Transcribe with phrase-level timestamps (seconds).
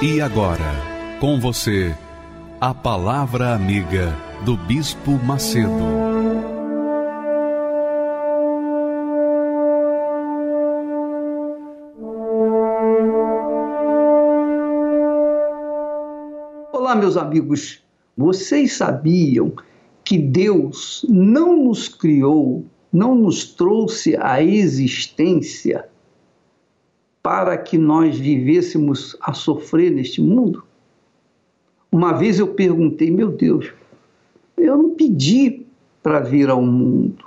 [0.00, 0.76] E agora,
[1.18, 1.92] com você,
[2.60, 5.68] a Palavra Amiga do Bispo Macedo.
[16.72, 17.82] Olá, meus amigos.
[18.16, 19.52] Vocês sabiam
[20.04, 25.88] que Deus não nos criou, não nos trouxe à existência
[27.28, 30.64] para que nós vivêssemos a sofrer neste mundo?
[31.92, 33.70] Uma vez eu perguntei, meu Deus,
[34.56, 35.66] eu não pedi
[36.02, 37.22] para vir ao mundo.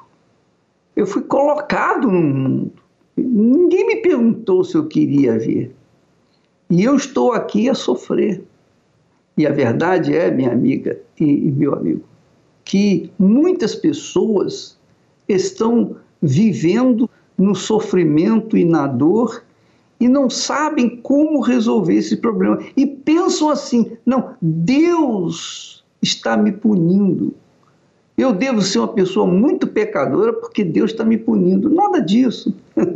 [0.96, 2.72] Eu fui colocado no mundo.
[3.16, 5.72] Ninguém me perguntou se eu queria vir.
[6.68, 8.44] E eu estou aqui a sofrer.
[9.38, 12.02] E a verdade é, minha amiga e, meu amigo,
[12.66, 14.80] que muitas pessoas
[15.30, 17.08] estão vivendo
[17.38, 19.44] no sofrimento e na dor
[20.02, 22.60] e não sabem como resolver esse problema.
[22.76, 27.36] E pensam assim: não, Deus está me punindo.
[28.18, 31.70] Eu devo ser uma pessoa muito pecadora porque Deus está me punindo.
[31.70, 32.56] Nada disso.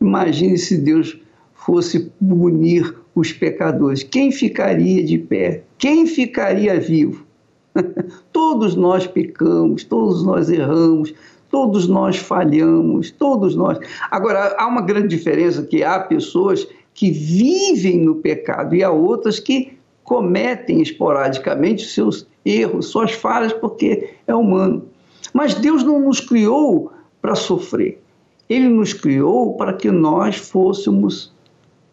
[0.00, 1.18] Imagine se Deus
[1.54, 4.02] fosse punir os pecadores.
[4.02, 5.64] Quem ficaria de pé?
[5.78, 7.26] Quem ficaria vivo?
[8.32, 11.14] todos nós pecamos, todos nós erramos,
[11.50, 13.78] Todos nós falhamos, todos nós.
[14.10, 19.38] Agora, há uma grande diferença que há pessoas que vivem no pecado e há outras
[19.38, 24.84] que cometem esporadicamente seus erros, suas falhas, porque é humano.
[25.32, 28.00] Mas Deus não nos criou para sofrer.
[28.48, 31.32] Ele nos criou para que nós fôssemos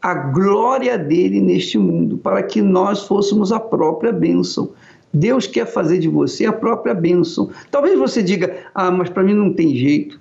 [0.02, 4.70] a glória dele neste mundo, para que nós fôssemos a própria bênção.
[5.16, 7.50] Deus quer fazer de você a própria bênção.
[7.72, 10.20] Talvez você diga: ah, mas para mim não tem jeito.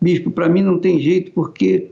[0.00, 1.90] Bispo, para mim não tem jeito porque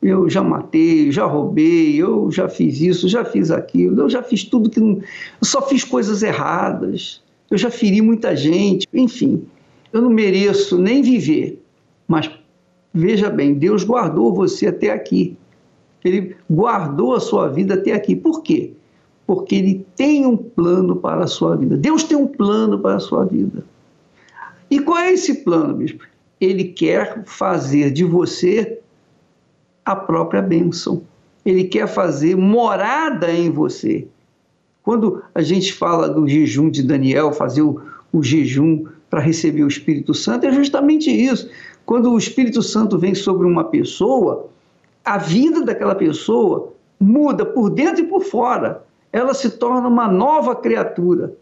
[0.00, 4.44] eu já matei, já roubei, eu já fiz isso, já fiz aquilo, eu já fiz
[4.44, 4.94] tudo que não.
[5.40, 9.44] Eu só fiz coisas erradas, eu já feri muita gente, enfim,
[9.92, 11.62] eu não mereço nem viver.
[12.08, 12.30] Mas
[12.92, 15.36] veja bem, Deus guardou você até aqui.
[16.02, 18.16] Ele guardou a sua vida até aqui.
[18.16, 18.72] Por quê?
[19.26, 21.76] Porque ele tem um plano para a sua vida.
[21.76, 23.64] Deus tem um plano para a sua vida.
[24.70, 26.04] E qual é esse plano, bispo?
[26.40, 28.80] Ele quer fazer de você
[29.84, 31.02] a própria bênção.
[31.44, 34.06] Ele quer fazer morada em você.
[34.82, 37.80] Quando a gente fala do jejum de Daniel, fazer o,
[38.12, 41.48] o jejum para receber o Espírito Santo, é justamente isso.
[41.86, 44.48] Quando o Espírito Santo vem sobre uma pessoa,
[45.04, 48.82] a vida daquela pessoa muda por dentro e por fora
[49.14, 51.36] ela se torna uma nova criatura.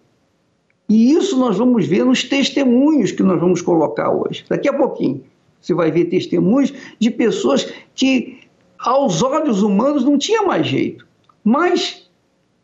[0.87, 4.45] E isso nós vamos ver nos testemunhos que nós vamos colocar hoje.
[4.47, 5.25] Daqui a pouquinho
[5.59, 8.41] você vai ver testemunhos de pessoas que,
[8.79, 11.07] aos olhos humanos, não tinha mais jeito.
[11.43, 12.11] Mas,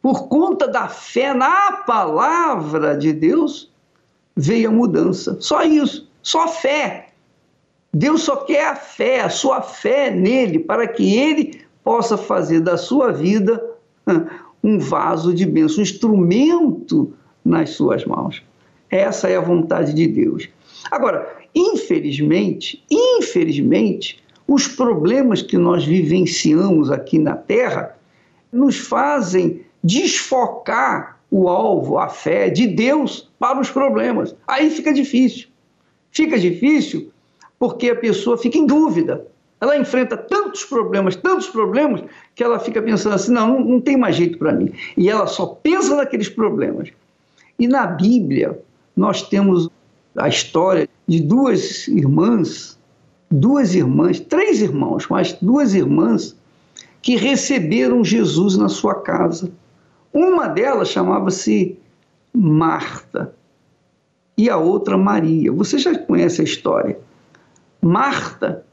[0.03, 3.73] por conta da fé na palavra de Deus,
[4.37, 5.39] veio a mudança.
[5.41, 7.13] Só isso, só fé.
[7.95, 12.77] Deus só quer a fé, a sua fé nele, para que ele possa fazer da
[12.77, 13.65] sua vida
[14.63, 17.13] um vaso de bênção, um instrumento
[17.45, 18.43] nas suas mãos.
[18.91, 20.49] Essa é a vontade de Deus.
[20.91, 27.97] Agora, infelizmente, infelizmente, os problemas que nós vivenciamos aqui na Terra
[28.53, 34.35] nos fazem desfocar o alvo, a fé de Deus para os problemas.
[34.47, 35.49] Aí fica difícil.
[36.11, 37.11] Fica difícil
[37.59, 39.27] porque a pessoa fica em dúvida.
[39.61, 42.03] Ela enfrenta tantos problemas, tantos problemas,
[42.35, 44.73] que ela fica pensando assim: não, não, tem mais jeito para mim.
[44.97, 46.91] E ela só pensa naqueles problemas.
[47.59, 48.59] E na Bíblia,
[48.97, 49.69] nós temos
[50.17, 52.79] a história de duas irmãs,
[53.31, 56.37] duas irmãs, três irmãos, mas duas irmãs,
[57.03, 59.51] que receberam Jesus na sua casa.
[60.13, 61.77] Uma delas chamava-se
[62.33, 63.35] Marta
[64.37, 65.51] e a outra Maria.
[65.53, 66.99] Você já conhece a história.
[67.83, 68.65] Marta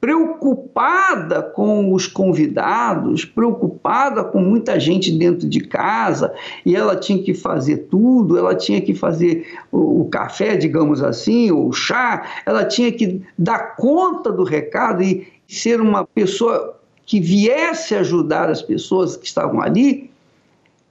[0.00, 6.32] preocupada com os convidados, preocupada com muita gente dentro de casa,
[6.64, 11.68] e ela tinha que fazer tudo, ela tinha que fazer o, café, digamos assim, ou
[11.68, 17.94] o chá, ela tinha que dar conta do recado e ser uma pessoa que viesse
[17.94, 20.10] ajudar as pessoas que estavam ali,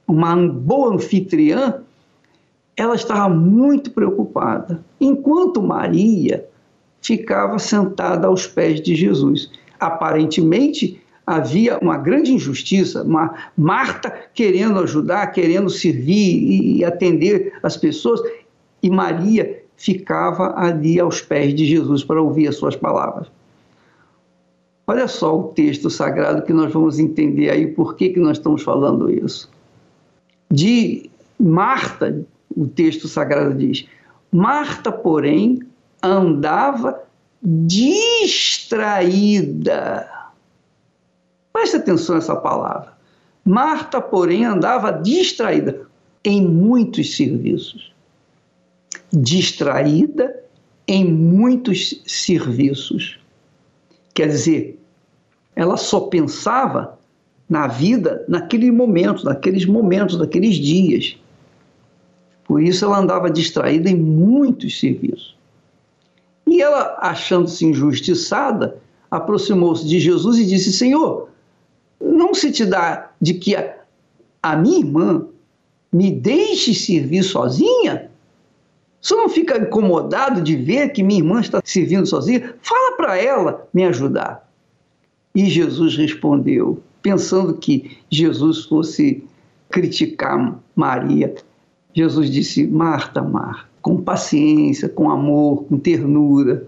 [0.06, 1.82] uma boa anfitriã,
[2.76, 4.84] ela estava muito preocupada.
[5.00, 6.48] Enquanto Maria
[7.00, 9.50] ficava sentada aos pés de Jesus.
[9.78, 18.20] Aparentemente, havia uma grande injustiça, uma Marta querendo ajudar, querendo servir e atender as pessoas,
[18.82, 23.28] e Maria ficava ali aos pés de Jesus para ouvir as suas palavras.
[24.86, 28.62] Olha só o texto sagrado que nós vamos entender aí por que, que nós estamos
[28.62, 29.48] falando isso.
[30.50, 31.08] De
[31.38, 32.26] Marta,
[32.56, 33.86] o texto sagrado diz:
[34.32, 35.60] Marta, porém,
[36.02, 37.02] andava
[37.42, 38.30] distraída.
[41.52, 42.92] Preste atenção nessa palavra.
[43.44, 45.82] Marta, porém, andava distraída
[46.24, 47.92] em muitos serviços.
[49.12, 50.42] Distraída
[50.86, 53.18] em muitos serviços.
[54.14, 54.78] Quer dizer,
[55.56, 56.98] ela só pensava
[57.48, 61.16] na vida naquele momento, naqueles momentos, naqueles dias.
[62.44, 65.36] Por isso ela andava distraída em muitos serviços.
[66.50, 68.76] E ela, achando-se injustiçada,
[69.08, 71.28] aproximou-se de Jesus e disse: Senhor,
[72.00, 73.76] não se te dá de que a,
[74.42, 75.26] a minha irmã
[75.92, 78.10] me deixe servir sozinha?
[79.00, 82.52] Você não fica incomodado de ver que minha irmã está servindo sozinha?
[82.62, 84.50] Fala para ela me ajudar.
[85.32, 89.22] E Jesus respondeu, pensando que Jesus fosse
[89.70, 91.32] criticar Maria.
[91.94, 96.66] Jesus disse: Marta, Marta com paciência, com amor, com ternura.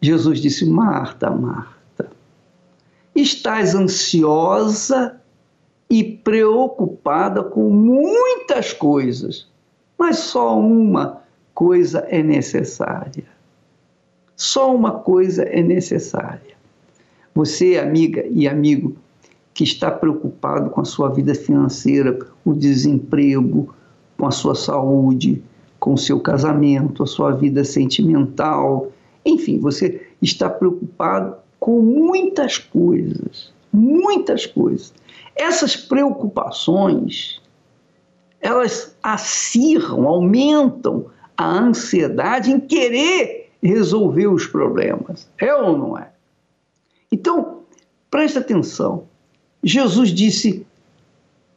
[0.00, 2.10] Jesus disse: Marta, Marta,
[3.14, 5.20] estás ansiosa
[5.88, 9.46] e preocupada com muitas coisas,
[9.98, 11.22] mas só uma
[11.54, 13.24] coisa é necessária.
[14.34, 16.56] Só uma coisa é necessária.
[17.34, 18.96] Você, amiga e amigo,
[19.54, 23.74] que está preocupado com a sua vida financeira, o desemprego,
[24.18, 25.42] com a sua saúde,
[25.82, 28.92] com o seu casamento, a sua vida sentimental,
[29.24, 34.94] enfim, você está preocupado com muitas coisas, muitas coisas.
[35.34, 37.42] Essas preocupações,
[38.40, 41.06] elas acirram, aumentam
[41.36, 45.28] a ansiedade em querer resolver os problemas.
[45.36, 46.12] É ou não é?
[47.10, 47.62] Então,
[48.08, 49.08] preste atenção.
[49.64, 50.64] Jesus disse: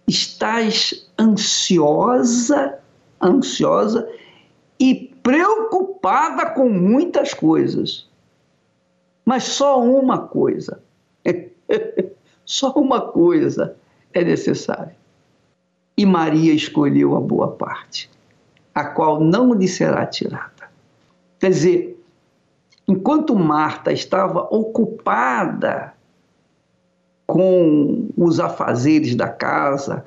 [0.08, 2.80] estás ansiosa
[3.22, 4.08] ansiosa
[4.80, 8.08] e preocupada com muitas coisas.
[9.26, 10.82] Mas só uma coisa,
[12.46, 13.76] só uma coisa
[14.14, 14.96] é necessária.
[15.98, 18.10] E Maria escolheu a boa parte,
[18.74, 20.70] a qual não lhe será tirada.
[21.40, 22.06] Quer dizer,
[22.88, 25.94] enquanto Marta estava ocupada
[27.26, 30.06] com os afazeres da casa,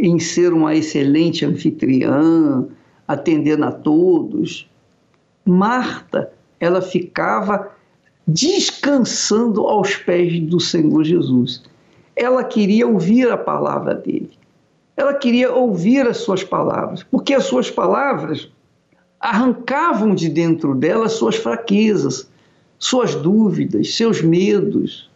[0.00, 2.66] em ser uma excelente anfitriã,
[3.06, 4.68] atendendo a todos.
[5.44, 7.70] Marta, ela ficava
[8.26, 11.62] descansando aos pés do Senhor Jesus.
[12.16, 14.30] Ela queria ouvir a palavra dele.
[14.96, 18.50] Ela queria ouvir as suas palavras, porque as suas palavras
[19.18, 22.30] arrancavam de dentro dela suas fraquezas,
[22.78, 25.10] suas dúvidas, seus medos.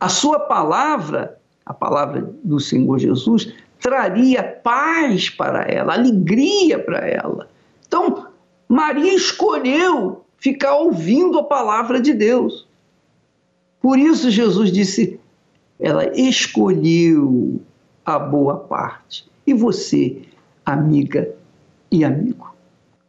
[0.00, 1.37] A sua palavra
[1.68, 7.46] a palavra do Senhor Jesus, traria paz para ela, alegria para ela.
[7.86, 8.28] Então,
[8.66, 12.66] Maria escolheu ficar ouvindo a palavra de Deus.
[13.82, 15.20] Por isso, Jesus disse:
[15.78, 17.60] ela escolheu
[18.04, 19.28] a boa parte.
[19.46, 20.22] E você,
[20.64, 21.28] amiga
[21.92, 22.54] e amigo,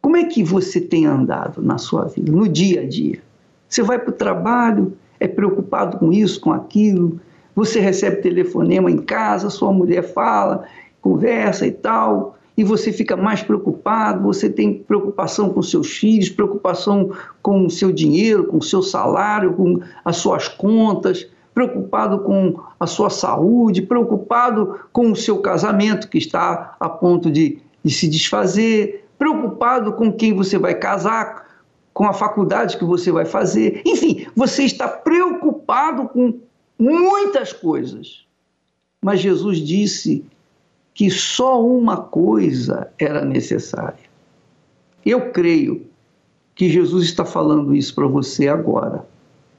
[0.02, 3.22] como é que você tem andado na sua vida, no dia a dia?
[3.70, 7.22] Você vai para o trabalho, é preocupado com isso, com aquilo,
[7.60, 10.64] você recebe telefonema em casa, sua mulher fala,
[11.02, 17.12] conversa e tal, e você fica mais preocupado, você tem preocupação com seus filhos, preocupação
[17.42, 22.88] com o seu dinheiro, com o seu salário, com as suas contas, preocupado com a
[22.88, 29.06] sua saúde, preocupado com o seu casamento que está a ponto de, de se desfazer,
[29.18, 31.46] preocupado com quem você vai casar,
[31.94, 33.82] com a faculdade que você vai fazer.
[33.86, 36.40] Enfim, você está preocupado com
[36.80, 38.26] muitas coisas.
[39.02, 40.26] Mas Jesus disse
[40.94, 44.10] que só uma coisa era necessária.
[45.06, 45.86] Eu creio
[46.56, 49.06] que Jesus está falando isso para você agora.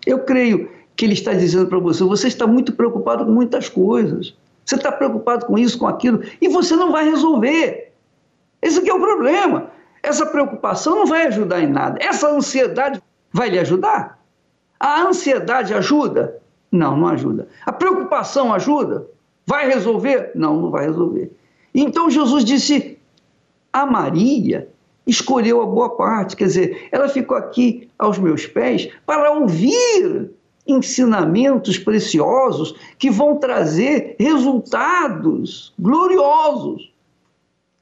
[0.06, 4.34] Eu creio que ele está dizendo para você: você está muito preocupado com muitas coisas.
[4.64, 7.92] Você está preocupado com isso, com aquilo, e você não vai resolver.
[8.62, 9.70] Esse aqui é o problema.
[10.02, 11.98] Essa preocupação não vai ajudar em nada.
[12.00, 14.18] Essa ansiedade vai lhe ajudar?
[14.78, 16.40] A ansiedade ajuda?
[16.70, 17.48] Não, não ajuda.
[17.66, 19.06] A preocupação ajuda?
[19.46, 20.30] Vai resolver?
[20.34, 21.32] Não, não vai resolver.
[21.74, 22.98] Então Jesus disse:
[23.72, 24.68] a Maria
[25.06, 30.30] escolheu a boa parte, quer dizer, ela ficou aqui aos meus pés para ouvir
[30.66, 36.92] ensinamentos preciosos que vão trazer resultados gloriosos.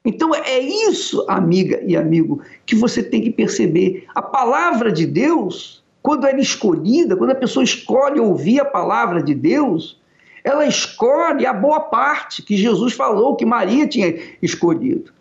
[0.03, 4.07] Então é isso, amiga e amigo, que você tem que perceber.
[4.15, 9.21] A palavra de Deus, quando ela é escolhida, quando a pessoa escolhe ouvir a palavra
[9.21, 9.99] de Deus,
[10.43, 15.11] ela escolhe a boa parte que Jesus falou que Maria tinha escolhido.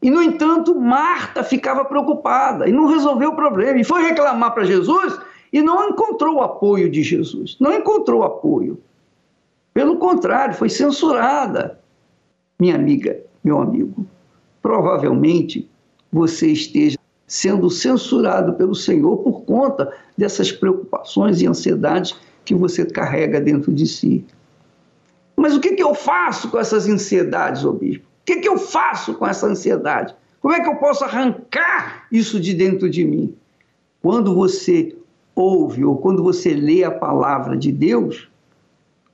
[0.00, 3.80] E, no entanto, Marta ficava preocupada e não resolveu o problema.
[3.80, 5.18] E foi reclamar para Jesus
[5.52, 7.56] e não encontrou o apoio de Jesus.
[7.58, 8.80] Não encontrou apoio.
[9.74, 11.80] Pelo contrário, foi censurada.
[12.58, 14.06] Minha amiga, meu amigo,
[14.62, 15.68] provavelmente
[16.12, 16.97] você esteja
[17.28, 23.86] sendo censurado pelo Senhor por conta dessas preocupações e ansiedades que você carrega dentro de
[23.86, 24.24] si.
[25.36, 28.04] Mas o que, que eu faço com essas ansiedades, ô bispo?
[28.04, 30.14] O que, que eu faço com essa ansiedade?
[30.40, 33.36] Como é que eu posso arrancar isso de dentro de mim?
[34.00, 34.96] Quando você
[35.34, 38.28] ouve ou quando você lê a palavra de Deus,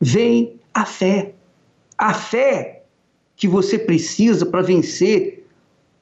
[0.01, 1.35] vem a fé.
[1.99, 2.85] A fé
[3.37, 5.34] que você precisa para vencer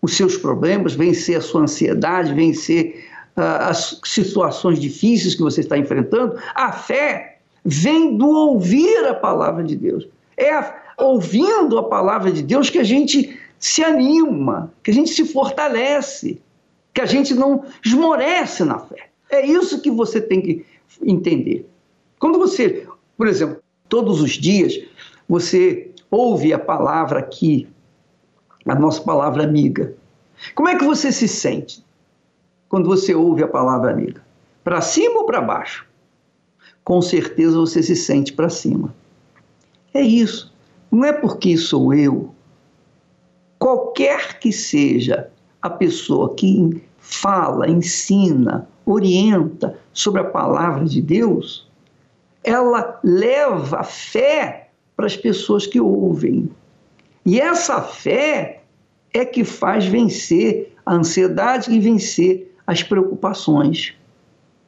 [0.02, 3.06] os seus problemas, vencer a sua ansiedade, vencer
[3.37, 6.37] uh, as situações difíceis que você está enfrentando.
[6.54, 10.09] A fé vem do ouvir a palavra de Deus.
[10.37, 15.11] É a, ouvindo a palavra de Deus que a gente se anima, que a gente
[15.11, 16.40] se fortalece,
[16.92, 19.09] que a gente não esmorece na fé.
[19.30, 20.66] É isso que você tem que
[21.00, 21.66] entender.
[22.18, 24.78] Quando você, por exemplo, todos os dias,
[25.28, 27.68] você ouve a palavra aqui,
[28.66, 29.95] a nossa palavra amiga.
[30.54, 31.85] Como é que você se sente
[32.69, 34.23] quando você ouve a palavra amiga?
[34.64, 35.87] Para cima ou para baixo?
[36.85, 38.95] Com certeza você se sente para cima.
[39.95, 40.52] É isso.
[40.90, 42.35] Não é porque sou eu.
[43.59, 45.28] Qualquer que seja
[45.61, 51.69] a pessoa que fala, ensina, orienta sobre a palavra de Deus,
[52.42, 56.50] ela leva fé para as pessoas que ouvem.
[57.25, 58.62] E essa fé
[59.12, 63.95] é que faz vencer a ansiedade e vencer as preocupações.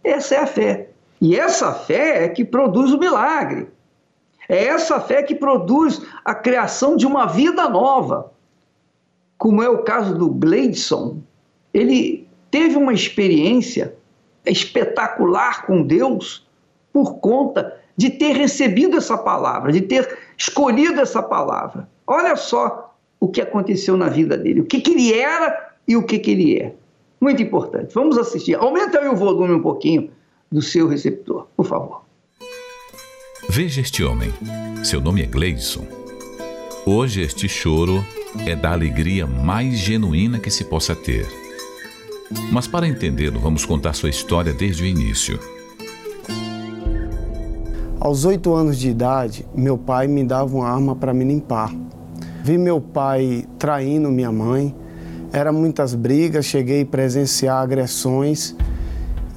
[0.02, 0.90] Essa é a fé.
[1.20, 3.68] E essa fé é que produz o milagre.
[4.48, 8.32] É essa fé que produz a criação de uma vida nova.
[9.38, 11.18] Como é o caso do Gleidson.
[11.72, 13.96] Ele teve uma experiência
[14.46, 16.46] espetacular com Deus
[16.92, 21.88] por conta de ter recebido essa palavra, de ter escolhido essa palavra.
[22.06, 26.02] Olha só o que aconteceu na vida dele, o que, que ele era e o
[26.02, 26.74] que, que ele é.
[27.20, 27.94] Muito importante.
[27.94, 28.54] Vamos assistir.
[28.54, 30.10] Aumenta aí o volume um pouquinho
[30.50, 32.02] do seu receptor, por favor.
[33.48, 34.32] Veja este homem.
[34.84, 35.86] Seu nome é Gleison.
[36.84, 38.04] Hoje este choro
[38.46, 41.26] é da alegria mais genuína que se possa ter
[42.50, 45.38] mas para entendê-lo, vamos contar sua história desde o início.
[48.04, 51.74] Aos oito anos de idade, meu pai me dava uma arma para me limpar.
[52.42, 54.76] Vi meu pai traindo minha mãe,
[55.32, 58.54] eram muitas brigas, cheguei a presenciar agressões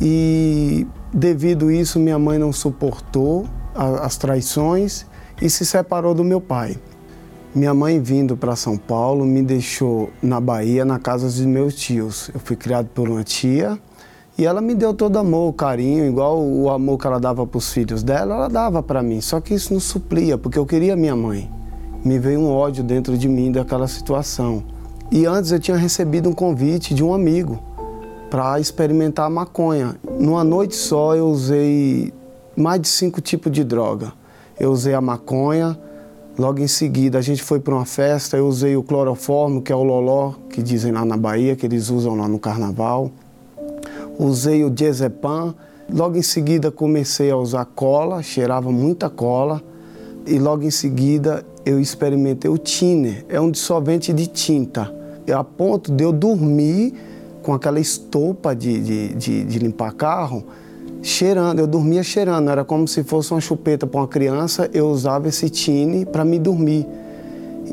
[0.01, 5.05] e, devido isso, minha mãe não suportou as traições
[5.41, 6.77] e se separou do meu pai.
[7.55, 12.29] Minha mãe vindo para São Paulo me deixou na Bahia, na casa dos meus tios.
[12.33, 13.79] Eu fui criado por uma tia
[14.37, 17.73] e ela me deu todo amor, carinho, igual o amor que ela dava para os
[17.73, 19.19] filhos dela, ela dava para mim.
[19.19, 21.49] Só que isso não suplia, porque eu queria minha mãe.
[22.05, 24.63] Me veio um ódio dentro de mim daquela situação.
[25.11, 27.59] E antes eu tinha recebido um convite de um amigo
[28.29, 29.95] para experimentar a maconha.
[30.19, 32.13] Numa noite só eu usei
[32.55, 34.13] mais de cinco tipos de droga.
[34.59, 35.77] Eu usei a maconha,
[36.37, 39.75] Logo em seguida, a gente foi para uma festa, eu usei o cloroformo, que é
[39.75, 43.09] o loló, que dizem lá na Bahia, que eles usam lá no carnaval.
[44.19, 45.53] Usei o diazepam.
[45.91, 49.61] Logo em seguida, comecei a usar cola, cheirava muita cola.
[50.25, 54.93] E logo em seguida, eu experimentei o tiner, é um dissolvente de tinta.
[55.33, 56.93] A ponto de eu dormir
[57.41, 60.43] com aquela estopa de, de, de, de limpar carro,
[61.01, 65.27] cheirando, eu dormia cheirando, era como se fosse uma chupeta para uma criança, eu usava
[65.29, 66.85] esse tine para me dormir.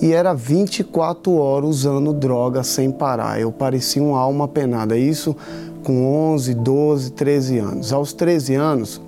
[0.00, 3.40] E era 24 horas usando droga sem parar.
[3.40, 4.96] Eu parecia uma alma penada.
[4.96, 5.36] Isso
[5.84, 7.92] com 11, 12, 13 anos.
[7.92, 9.00] Aos 13 anos,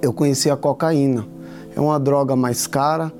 [0.00, 1.26] eu conheci a cocaína.
[1.74, 3.12] É uma droga mais cara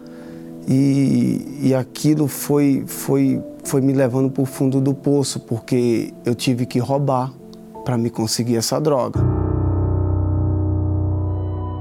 [0.69, 6.35] e, e aquilo foi, foi, foi me levando para o fundo do poço, porque eu
[6.35, 7.33] tive que roubar
[7.85, 9.21] para me conseguir essa droga.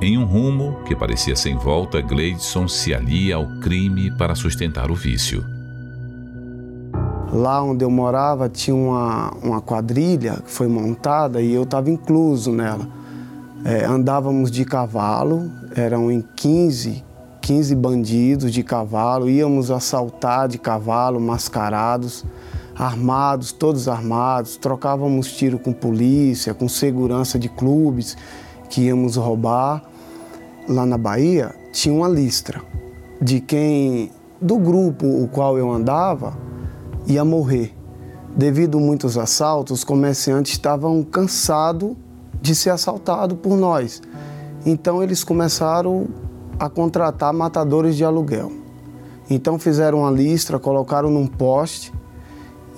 [0.01, 4.95] Em um rumo que parecia sem volta, Gleidson se alia ao crime para sustentar o
[4.95, 5.54] vício.
[7.35, 12.49] Lá onde eu morava tinha uma, uma quadrilha que foi montada e eu estava incluso
[12.49, 12.87] nela.
[13.65, 17.03] É, andávamos de cavalo, eram em 15,
[17.41, 22.23] 15 bandidos de cavalo, íamos assaltar de cavalo, mascarados,
[22.73, 28.15] armados, todos armados, trocávamos tiro com polícia, com segurança de clubes
[28.69, 29.83] que íamos roubar.
[30.69, 32.61] Lá na Bahia tinha uma listra
[33.21, 34.09] de quem,
[34.41, 36.54] do grupo o qual eu andava,
[37.07, 37.75] ia morrer.
[38.35, 41.95] Devido a muitos assaltos, os comerciantes estavam cansados
[42.41, 44.01] de ser assaltados por nós.
[44.65, 46.07] Então eles começaram
[46.59, 48.51] a contratar matadores de aluguel.
[49.29, 51.93] Então fizeram uma listra, colocaram num poste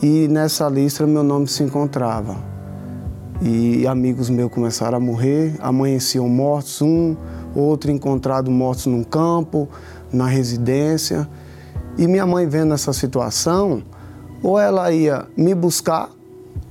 [0.02, 2.38] e nessa listra meu nome se encontrava.
[3.42, 7.16] E amigos meus começaram a morrer, amanheciam mortos, um,
[7.56, 9.68] outro encontrado mortos num campo,
[10.12, 11.28] na residência.
[11.98, 13.84] E minha mãe vendo essa situação,
[14.41, 16.10] ou ela ia me buscar,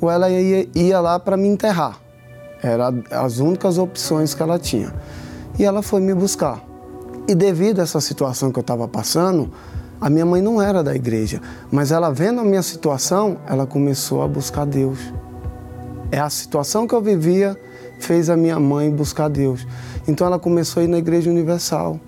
[0.01, 2.01] ou ela ia, ia lá para me enterrar.
[2.63, 4.93] Eram as únicas opções que ela tinha.
[5.59, 6.63] E ela foi me buscar.
[7.29, 9.51] E devido a essa situação que eu estava passando,
[10.01, 14.23] a minha mãe não era da igreja, mas ela vendo a minha situação, ela começou
[14.23, 14.99] a buscar Deus.
[16.13, 17.59] É a situação que eu vivia
[17.99, 19.67] fez a minha mãe buscar Deus.
[20.07, 21.99] Então ela começou a ir na Igreja Universal.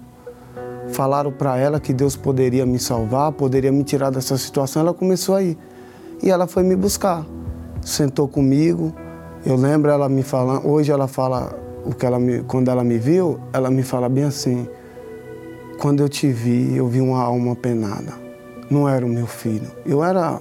[0.98, 4.82] Falaram para ela que Deus poderia me salvar, poderia me tirar dessa situação.
[4.82, 5.56] Ela começou a ir.
[6.20, 7.24] E ela foi me buscar.
[7.80, 8.92] Sentou comigo.
[9.46, 12.98] Eu lembro ela me falando, hoje ela fala o que ela me, quando ela me
[12.98, 14.66] viu, ela me fala bem assim:
[15.80, 18.14] quando eu te vi, eu vi uma alma penada.
[18.68, 19.70] Não era o meu filho.
[19.86, 20.40] Eu era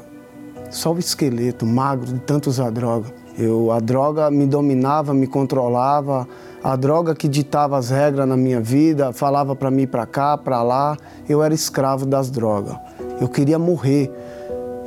[0.71, 3.13] só o esqueleto, magro, de tanto usar droga.
[3.37, 6.27] Eu, a droga me dominava, me controlava,
[6.67, 10.61] a droga que ditava as regras na minha vida, falava para mim para cá, para
[10.61, 10.97] lá.
[11.27, 12.75] Eu era escravo das drogas.
[13.21, 14.11] Eu queria morrer.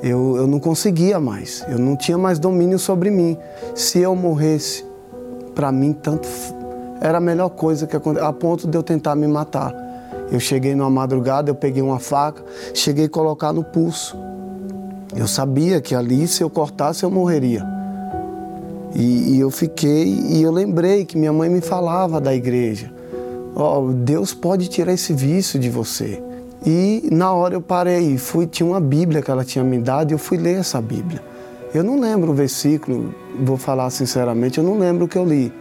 [0.02, 1.64] Eu, eu não conseguia mais.
[1.70, 3.34] Eu não tinha mais domínio sobre mim.
[3.74, 4.84] Se eu morresse,
[5.54, 6.28] para mim tanto
[7.00, 9.74] era a melhor coisa que aconteceu, a ponto de eu tentar me matar.
[10.30, 14.18] Eu cheguei numa madrugada, eu peguei uma faca, cheguei a colocar no pulso.
[15.16, 17.79] Eu sabia que ali, se eu cortasse, eu morreria.
[18.94, 22.92] E, e eu fiquei, e eu lembrei que minha mãe me falava da igreja.
[23.54, 26.22] Oh, Deus pode tirar esse vício de você.
[26.64, 30.14] E na hora eu parei, fui, tinha uma Bíblia que ela tinha me dado e
[30.14, 31.22] eu fui ler essa Bíblia.
[31.72, 35.52] Eu não lembro o versículo, vou falar sinceramente, eu não lembro o que eu li.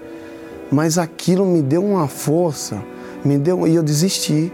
[0.71, 2.83] Mas aquilo me deu uma força,
[3.23, 4.51] me deu e eu desisti.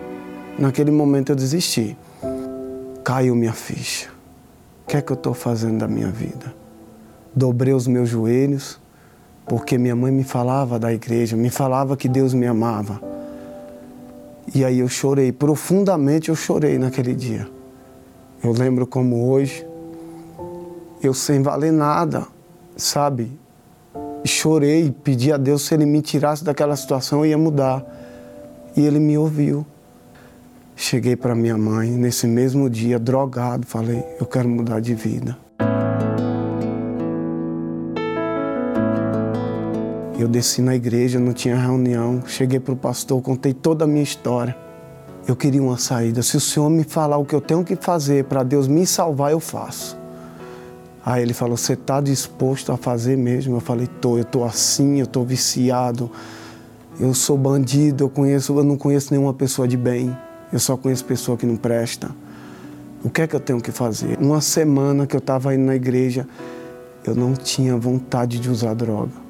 [0.57, 1.97] Naquele momento eu desisti.
[3.03, 4.09] Caiu minha ficha.
[4.83, 6.64] O que é que eu estou fazendo da minha vida?
[7.35, 8.79] Dobrei os meus joelhos,
[9.45, 13.01] porque minha mãe me falava da igreja, me falava que Deus me amava.
[14.53, 17.45] E aí eu chorei, profundamente eu chorei naquele dia.
[18.41, 19.67] Eu lembro como hoje,
[21.03, 22.25] eu sem valer nada,
[22.77, 23.31] sabe?
[24.23, 27.83] Chorei, pedi a Deus se Ele me tirasse daquela situação, eu ia mudar.
[28.77, 29.65] E Ele me ouviu.
[30.75, 35.37] Cheguei para minha mãe nesse mesmo dia, drogado, falei: eu quero mudar de vida.
[40.17, 42.23] Eu desci na igreja, não tinha reunião.
[42.25, 44.55] Cheguei para o pastor, contei toda a minha história.
[45.27, 46.21] Eu queria uma saída.
[46.21, 49.33] Se o senhor me falar o que eu tenho que fazer para Deus me salvar,
[49.33, 49.97] eu faço.
[51.05, 53.57] Aí ele falou: Você está disposto a fazer mesmo?
[53.57, 56.09] Eu falei: Tô, eu estou assim, eu estou viciado.
[56.97, 60.15] Eu sou bandido, eu conheço, eu não conheço nenhuma pessoa de bem.
[60.53, 62.09] Eu só conheço pessoa que não presta.
[63.03, 64.17] O que é que eu tenho que fazer?
[64.17, 66.25] Uma semana que eu estava indo na igreja,
[67.05, 69.24] eu não tinha vontade de usar droga.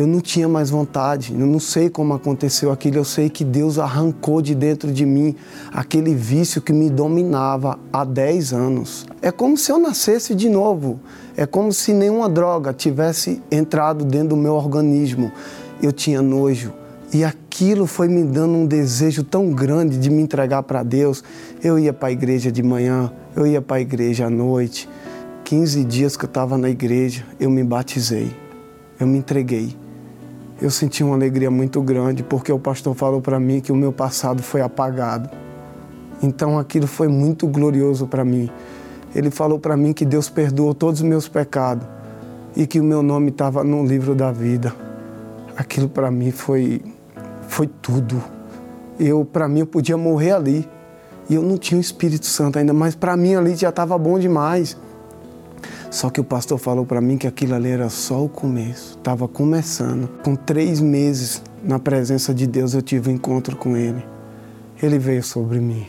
[0.00, 3.78] Eu não tinha mais vontade, eu não sei como aconteceu aquilo, eu sei que Deus
[3.78, 5.36] arrancou de dentro de mim
[5.70, 9.06] aquele vício que me dominava há 10 anos.
[9.20, 10.98] É como se eu nascesse de novo,
[11.36, 15.30] é como se nenhuma droga tivesse entrado dentro do meu organismo.
[15.82, 16.72] Eu tinha nojo,
[17.12, 21.22] e aquilo foi me dando um desejo tão grande de me entregar para Deus.
[21.62, 24.88] Eu ia para a igreja de manhã, eu ia para a igreja à noite.
[25.44, 28.34] 15 dias que eu estava na igreja, eu me batizei,
[28.98, 29.76] eu me entreguei.
[30.60, 33.92] Eu senti uma alegria muito grande porque o pastor falou para mim que o meu
[33.92, 35.30] passado foi apagado.
[36.22, 38.50] Então aquilo foi muito glorioso para mim.
[39.14, 41.86] Ele falou para mim que Deus perdoou todos os meus pecados
[42.54, 44.74] e que o meu nome estava no livro da vida.
[45.56, 46.82] Aquilo para mim foi
[47.48, 48.22] foi tudo.
[48.98, 50.68] Eu, para mim, eu podia morrer ali.
[51.28, 54.18] E eu não tinha o Espírito Santo ainda, mas para mim ali já estava bom
[54.18, 54.76] demais.
[55.90, 59.26] Só que o pastor falou para mim que aquilo ali era só o começo, estava
[59.26, 60.08] começando.
[60.22, 64.04] Com três meses na presença de Deus eu tive um encontro com Ele.
[64.80, 65.86] Ele veio sobre mim.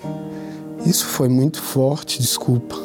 [0.84, 2.76] Isso foi muito forte, desculpa.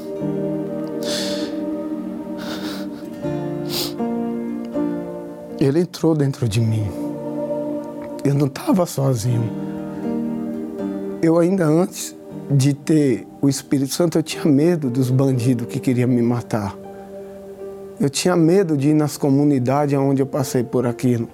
[5.59, 6.87] Ele entrou dentro de mim.
[8.23, 9.51] Eu não estava sozinho.
[11.23, 12.15] Eu ainda antes
[12.51, 16.86] de ter o Espírito Santo, eu tinha medo dos bandidos que queriam me matar.
[17.99, 21.29] Eu tinha medo de ir nas comunidades onde eu passei por aquilo.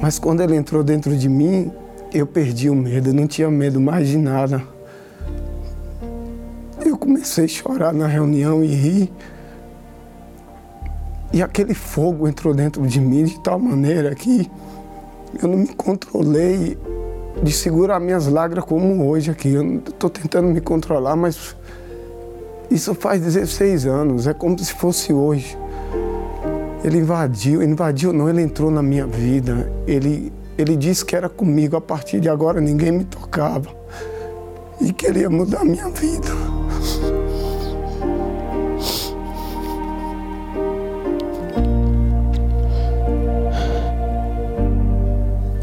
[0.00, 1.70] Mas quando ele entrou dentro de mim,
[2.12, 4.62] eu perdi o medo, eu não tinha medo mais de nada.
[6.84, 9.12] Eu comecei a chorar na reunião e rir.
[11.32, 14.50] E aquele fogo entrou dentro de mim de tal maneira que
[15.40, 16.78] eu não me controlei
[17.42, 19.52] de segurar minhas lágrimas como hoje aqui.
[19.52, 21.54] Eu estou tentando me controlar, mas
[22.70, 25.56] isso faz 16 anos, é como se fosse hoje.
[26.84, 29.70] Ele invadiu, invadiu não, ele entrou na minha vida.
[29.86, 33.68] Ele, ele disse que era comigo, a partir de agora ninguém me tocava.
[34.80, 36.28] E queria mudar a minha vida.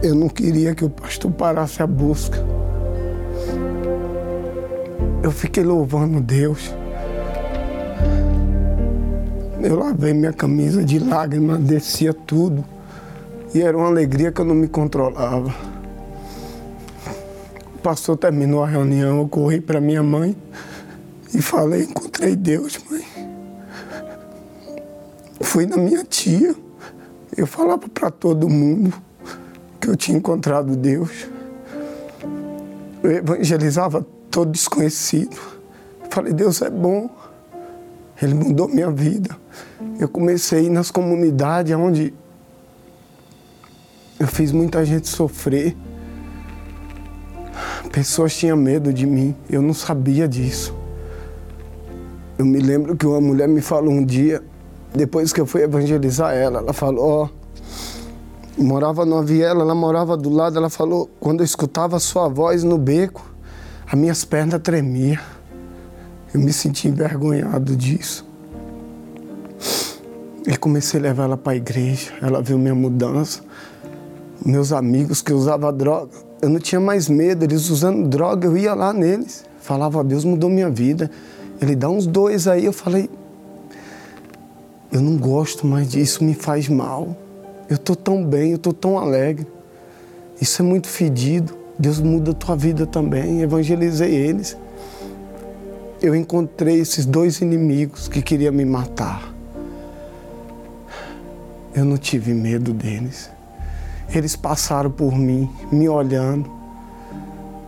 [0.04, 2.38] Eu não queria que o pastor parasse a busca.
[5.24, 6.72] Eu fiquei louvando Deus.
[9.66, 12.64] Eu lavei minha camisa de lágrimas, descia tudo.
[13.52, 15.52] E era uma alegria que eu não me controlava.
[17.74, 20.38] O pastor terminou a reunião, eu corri para minha mãe
[21.34, 23.04] e falei: Encontrei Deus, mãe.
[25.42, 26.54] Fui na minha tia,
[27.36, 28.94] eu falava para todo mundo
[29.82, 31.28] que eu tinha encontrado Deus.
[33.02, 35.36] Eu evangelizava todo desconhecido.
[36.12, 37.10] Falei, Deus é bom.
[38.22, 39.44] Ele mudou minha vida.
[40.00, 42.14] Eu comecei nas comunidades onde
[44.20, 45.76] eu fiz muita gente sofrer.
[47.92, 49.36] Pessoas tinham medo de mim.
[49.50, 50.76] Eu não sabia disso.
[52.38, 54.44] Eu me lembro que uma mulher me falou um dia,
[54.94, 57.30] depois que eu fui evangelizar ela, ela falou, ó,
[58.58, 62.28] oh, morava numa viela, ela morava do lado, ela falou, quando eu escutava a sua
[62.28, 63.26] voz no beco,
[63.88, 65.22] as minhas pernas tremiam.
[66.34, 68.26] Eu me senti envergonhado disso.
[70.48, 73.42] E comecei a levar ela para a igreja, ela viu minha mudança.
[74.46, 78.76] Meus amigos que usavam droga, eu não tinha mais medo, eles usando droga, eu ia
[78.76, 79.44] lá neles.
[79.60, 81.10] Falava, Deus mudou minha vida.
[81.60, 83.10] Ele dá uns dois aí, eu falei,
[84.92, 87.18] eu não gosto mais disso, me faz mal.
[87.68, 89.48] Eu estou tão bem, eu estou tão alegre.
[90.40, 91.54] Isso é muito fedido.
[91.80, 93.42] Deus muda a tua vida também.
[93.42, 94.56] Evangelizei eles.
[96.02, 99.35] Eu encontrei esses dois inimigos que queriam me matar.
[101.76, 103.30] Eu não tive medo deles.
[104.10, 106.50] Eles passaram por mim, me olhando.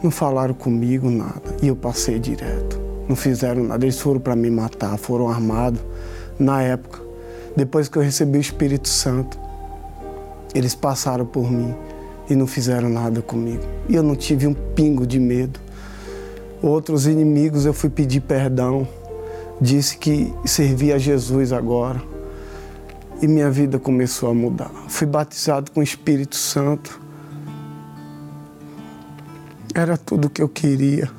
[0.01, 1.57] Não falaram comigo nada.
[1.61, 2.79] E eu passei direto.
[3.09, 3.83] Não fizeram nada.
[3.83, 5.81] Eles foram para me matar, foram armados.
[6.39, 7.01] Na época,
[7.53, 9.37] depois que eu recebi o Espírito Santo,
[10.55, 11.75] eles passaram por mim
[12.29, 13.63] e não fizeram nada comigo.
[13.89, 15.59] E eu não tive um pingo de medo.
[16.61, 18.87] Outros inimigos eu fui pedir perdão,
[19.59, 22.01] disse que servia a Jesus agora.
[23.21, 24.71] E minha vida começou a mudar.
[24.87, 27.01] Fui batizado com o Espírito Santo.
[29.73, 31.09] Era tudo o que eu queria.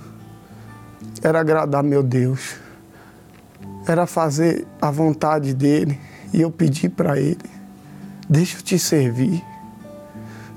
[1.23, 2.57] Era agradar meu Deus.
[3.87, 5.99] Era fazer a vontade dele.
[6.33, 7.59] E eu pedi para ele
[8.29, 9.43] Deixa eu te servir.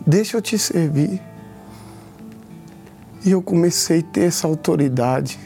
[0.06, 1.22] Deixa eu te servir.
[3.24, 5.40] E eu comecei a ter essa autoridade.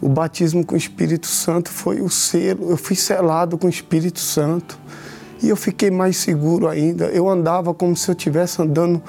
[0.00, 2.68] O batismo com o Espírito Santo foi o selo.
[2.68, 4.76] Eu fui selado com o Espírito Santo.
[5.42, 7.06] E eu fiquei mais seguro ainda.
[7.06, 9.02] Eu andava como se eu estivesse andando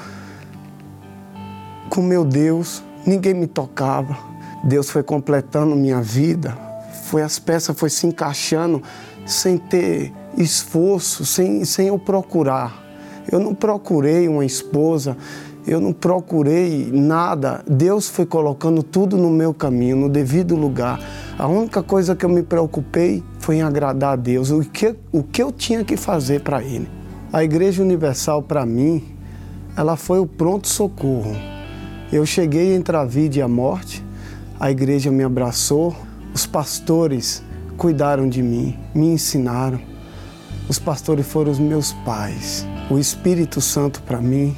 [1.89, 2.83] com meu Deus.
[3.05, 4.17] Ninguém me tocava.
[4.63, 6.57] Deus foi completando minha vida.
[7.05, 8.81] Foi as peças foi se encaixando
[9.25, 12.81] sem ter esforço, sem, sem eu procurar.
[13.31, 15.15] Eu não procurei uma esposa,
[15.65, 17.63] eu não procurei nada.
[17.67, 20.99] Deus foi colocando tudo no meu caminho, no devido lugar.
[21.37, 25.23] A única coisa que eu me preocupei foi em agradar a Deus, o que, o
[25.23, 26.89] que eu tinha que fazer para Ele.
[27.31, 29.03] A Igreja Universal, para mim,
[29.75, 31.35] ela foi o pronto-socorro.
[32.11, 34.05] Eu cheguei entre a vida e a morte,
[34.59, 35.95] a igreja me abraçou,
[36.33, 37.43] os pastores
[37.75, 39.79] cuidaram de mim, me ensinaram.
[40.69, 42.65] Os pastores foram os meus pais.
[42.89, 44.55] O Espírito Santo para mim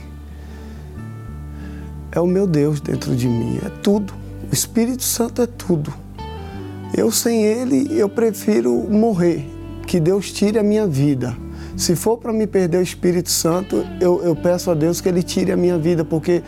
[2.15, 4.13] é o meu Deus dentro de mim, é tudo.
[4.49, 5.93] O Espírito Santo é tudo.
[6.95, 9.45] Eu sem ele, eu prefiro morrer.
[9.85, 11.37] que Deus tire a minha vida.
[11.77, 15.21] Se for para me perder o Espírito Santo, eu, eu peço a Deus que Ele
[15.21, 16.41] tire a minha vida, porque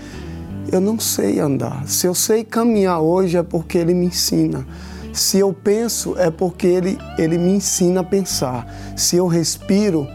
[0.71, 1.87] eu não sei andar.
[1.87, 4.65] Se eu sei caminhar hoje, é porque Ele me ensina.
[5.13, 8.65] Se eu penso, é porque Ele, ele me ensina a pensar.
[8.95, 10.07] Se eu respiro,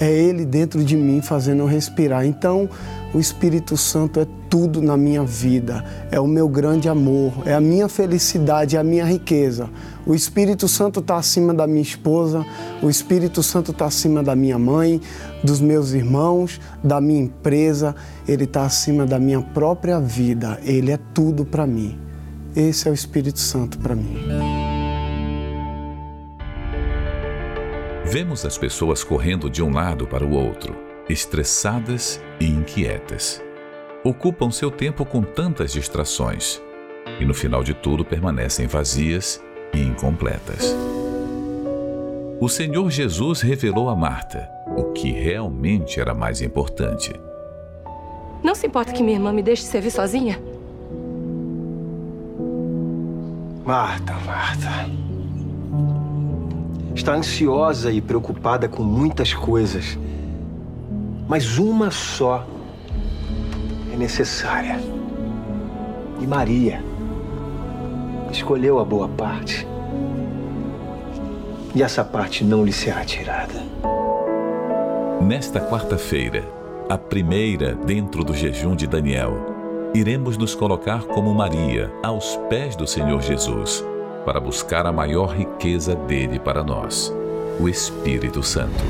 [0.00, 2.26] é Ele dentro de mim fazendo eu respirar.
[2.26, 2.68] Então,
[3.16, 7.60] o Espírito Santo é tudo na minha vida, é o meu grande amor, é a
[7.62, 9.70] minha felicidade, é a minha riqueza.
[10.04, 12.44] O Espírito Santo está acima da minha esposa,
[12.82, 15.00] o Espírito Santo está acima da minha mãe,
[15.42, 17.96] dos meus irmãos, da minha empresa,
[18.28, 21.98] ele está acima da minha própria vida, ele é tudo para mim.
[22.54, 24.18] Esse é o Espírito Santo para mim.
[28.04, 33.42] Vemos as pessoas correndo de um lado para o outro, estressadas e inquietas.
[34.04, 36.60] Ocupam seu tempo com tantas distrações
[37.20, 39.42] e, no final de tudo, permanecem vazias
[39.74, 40.74] e incompletas.
[42.40, 47.14] O Senhor Jesus revelou a Marta o que realmente era mais importante.
[48.42, 50.38] Não se importa que minha irmã me deixe servir sozinha?
[53.64, 54.86] Marta, Marta
[56.94, 59.98] está ansiosa e preocupada com muitas coisas,
[61.28, 62.46] mas uma só
[63.92, 64.78] é necessária.
[66.20, 66.82] E Maria
[68.30, 69.66] escolheu a boa parte.
[71.74, 73.62] E essa parte não lhe será tirada.
[75.20, 76.44] Nesta quarta-feira,
[76.88, 82.86] a primeira dentro do jejum de Daniel, iremos nos colocar como Maria aos pés do
[82.86, 83.84] Senhor Jesus
[84.24, 87.12] para buscar a maior riqueza dele para nós,
[87.60, 88.84] o Espírito Santo.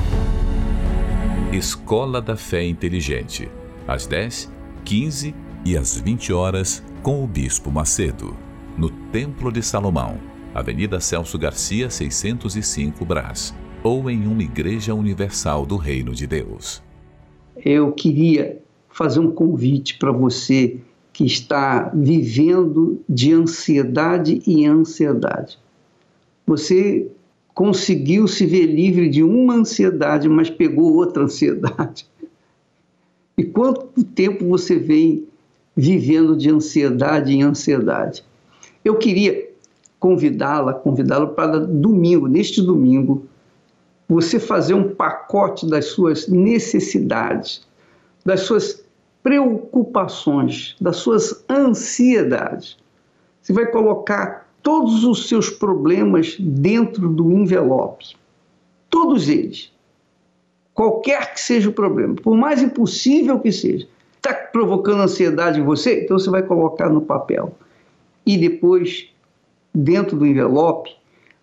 [1.56, 3.48] Escola da Fé Inteligente,
[3.88, 4.52] às 10,
[4.84, 8.36] 15 e às 20 horas, com o Bispo Macedo,
[8.76, 10.18] no Templo de Salomão,
[10.54, 16.82] Avenida Celso Garcia, 605 Brás, ou em uma igreja universal do Reino de Deus.
[17.56, 20.78] Eu queria fazer um convite para você
[21.10, 25.58] que está vivendo de ansiedade e ansiedade.
[26.46, 27.10] Você
[27.56, 32.06] conseguiu se ver livre de uma ansiedade, mas pegou outra ansiedade.
[33.36, 35.26] E quanto tempo você vem
[35.74, 38.22] vivendo de ansiedade em ansiedade?
[38.84, 39.50] Eu queria
[39.98, 43.24] convidá-la, convidá-lo para domingo, neste domingo,
[44.06, 47.66] você fazer um pacote das suas necessidades,
[48.22, 48.84] das suas
[49.22, 52.76] preocupações, das suas ansiedades.
[53.40, 58.16] Você vai colocar todos os seus problemas dentro do envelope.
[58.90, 59.72] Todos eles.
[60.74, 63.86] Qualquer que seja o problema, por mais impossível que seja.
[64.16, 66.02] Está provocando ansiedade em você?
[66.02, 67.56] Então você vai colocar no papel.
[68.26, 69.08] E depois,
[69.72, 70.90] dentro do envelope,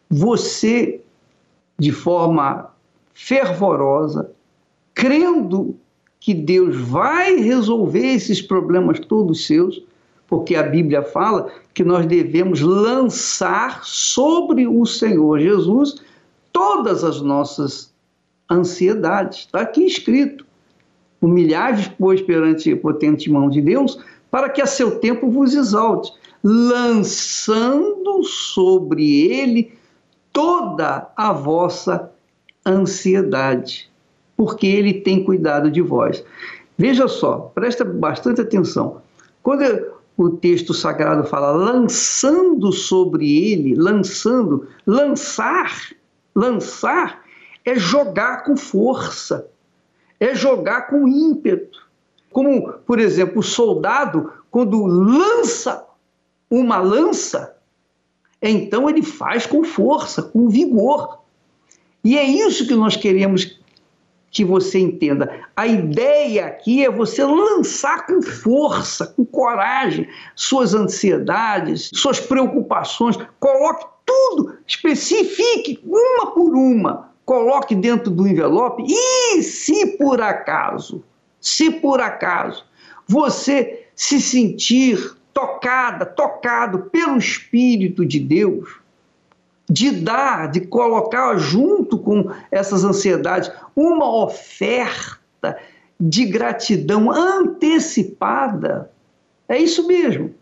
[0.10, 1.00] você,
[1.80, 2.74] de forma
[3.14, 4.32] fervorosa,
[4.94, 5.78] crendo
[6.20, 9.82] que Deus vai resolver esses problemas todos seus,
[10.34, 16.02] porque a Bíblia fala que nós devemos lançar sobre o Senhor Jesus
[16.52, 17.94] todas as nossas
[18.50, 19.42] ansiedades.
[19.42, 20.44] Está aqui escrito.
[21.22, 26.12] Humilhai-vos, pois, perante a potente mão de Deus, para que a seu tempo vos exalte,
[26.44, 29.72] lançando sobre ele
[30.32, 32.12] toda a vossa
[32.66, 33.88] ansiedade
[34.36, 36.26] porque ele tem cuidado de vós.
[36.76, 39.00] Veja só, presta bastante atenção.
[39.44, 45.92] Quando o texto sagrado fala lançando sobre ele, lançando, lançar,
[46.36, 47.24] lançar
[47.66, 49.48] é jogar com força,
[50.20, 51.88] é jogar com ímpeto.
[52.32, 55.86] Como, por exemplo, o soldado, quando lança
[56.50, 57.56] uma lança,
[58.42, 61.20] então ele faz com força, com vigor.
[62.04, 63.60] E é isso que nós queremos
[64.34, 65.32] que você entenda.
[65.56, 73.16] A ideia aqui é você lançar com força, com coragem, suas ansiedades, suas preocupações.
[73.40, 77.14] Coloque tudo, especifique uma por uma.
[77.24, 81.04] Coloque dentro do envelope e se por acaso,
[81.40, 82.66] se por acaso
[83.08, 88.83] você se sentir tocada, tocado pelo Espírito de Deus,
[89.70, 95.58] de dar, de colocar junto com essas ansiedades uma oferta
[96.00, 98.92] de gratidão antecipada.
[99.48, 100.34] É isso mesmo.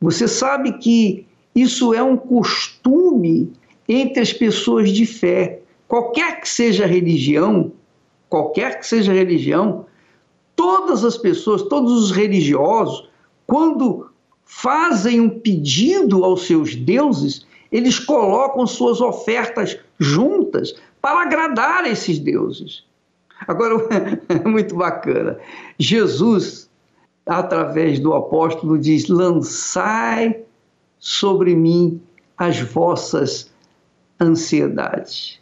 [0.00, 3.52] Você sabe que isso é um costume
[3.88, 5.60] entre as pessoas de fé.
[5.86, 7.72] Qualquer que seja a religião,
[8.28, 9.86] qualquer que seja a religião,
[10.56, 13.08] todas as pessoas, todos os religiosos,
[13.46, 14.10] quando
[14.44, 22.84] fazem um pedido aos seus deuses, eles colocam suas ofertas juntas para agradar esses deuses.
[23.48, 23.74] Agora,
[24.28, 25.36] é muito bacana.
[25.76, 26.70] Jesus,
[27.26, 30.40] através do apóstolo, diz: lançai
[31.00, 32.00] sobre mim
[32.38, 33.52] as vossas
[34.20, 35.40] ansiedades,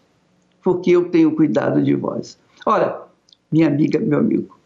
[0.64, 2.38] porque eu tenho cuidado de vós.
[2.64, 3.02] Ora,
[3.52, 4.58] minha amiga, meu amigo,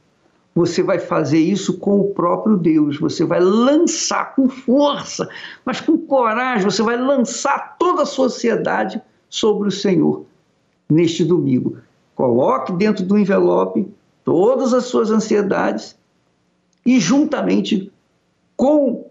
[0.56, 5.28] você vai fazer isso com o próprio Deus, você vai lançar com força,
[5.66, 10.24] mas com coragem, você vai lançar toda a sociedade sobre o Senhor
[10.88, 11.76] neste domingo.
[12.14, 13.86] Coloque dentro do envelope
[14.24, 15.94] todas as suas ansiedades
[16.86, 17.92] e, juntamente
[18.56, 19.10] com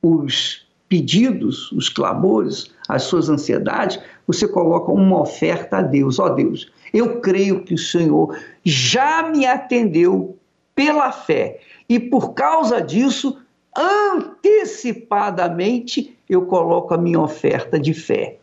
[0.00, 6.20] os pedidos, os clamores, as suas ansiedades, você coloca uma oferta a Deus.
[6.20, 10.36] Ó oh, Deus, eu creio que o Senhor já me atendeu
[10.74, 13.38] pela fé e por causa disso,
[13.76, 18.38] antecipadamente, eu coloco a minha oferta de fé.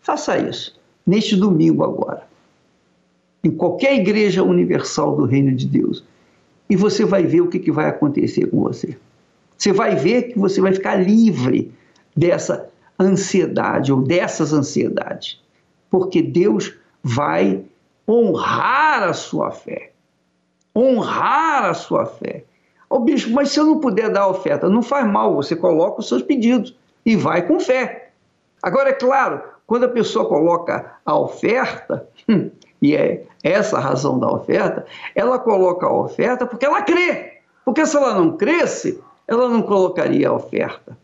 [0.00, 2.26] Faça isso neste domingo agora,
[3.44, 6.02] em qualquer igreja universal do Reino de Deus,
[6.68, 8.96] e você vai ver o que, que vai acontecer com você.
[9.56, 11.72] Você vai ver que você vai ficar livre
[12.16, 15.40] dessa ansiedade ou dessas ansiedades,
[15.90, 17.62] porque Deus vai
[18.08, 19.92] honrar a sua fé.
[20.76, 22.44] Honrar a sua fé.
[22.88, 26.08] Ô bispo, mas se eu não puder dar oferta, não faz mal, você coloca os
[26.08, 28.10] seus pedidos e vai com fé.
[28.62, 34.18] Agora, é claro, quando a pessoa coloca a oferta, hum, e é essa a razão
[34.18, 37.38] da oferta, ela coloca a oferta porque ela crê.
[37.64, 40.96] Porque se ela não cresce, ela não colocaria a oferta.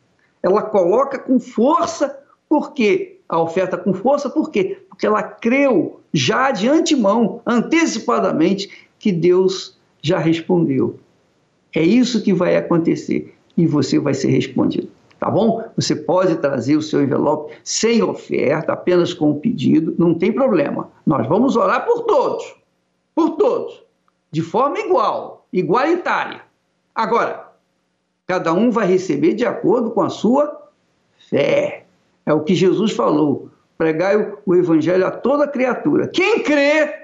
[0.43, 3.21] Ela coloca com força, por quê?
[3.29, 4.83] A oferta com força, por quê?
[4.89, 8.71] Porque ela creu já de antemão, antecipadamente,
[9.03, 10.99] que Deus já respondeu.
[11.75, 14.89] É isso que vai acontecer e você vai ser respondido
[15.23, 15.63] tá bom?
[15.77, 20.91] Você pode trazer o seu envelope sem oferta, apenas com o pedido, não tem problema.
[21.07, 22.57] Nós vamos orar por todos,
[23.15, 23.85] por todos,
[24.33, 26.41] de forma igual, igualitária.
[26.93, 27.53] Agora,
[28.27, 30.69] cada um vai receber de acordo com a sua
[31.31, 31.85] fé.
[32.27, 33.49] É o que Jesus falou.
[33.79, 36.09] Pregai o evangelho a toda criatura.
[36.09, 37.02] Quem crê,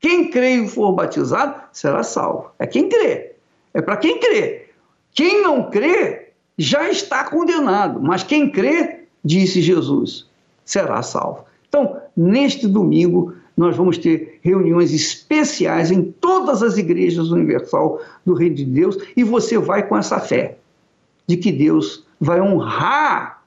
[0.00, 2.50] quem crê e for batizado, será salvo.
[2.58, 3.32] É quem crê.
[3.74, 4.66] É para quem crê.
[5.12, 10.26] Quem não crê, já está condenado, mas quem crê, disse Jesus,
[10.64, 11.44] será salvo.
[11.68, 18.54] Então, neste domingo, nós vamos ter reuniões especiais em todas as igrejas universal do Reino
[18.54, 20.56] de Deus e você vai com essa fé
[21.26, 23.42] de que Deus vai honrar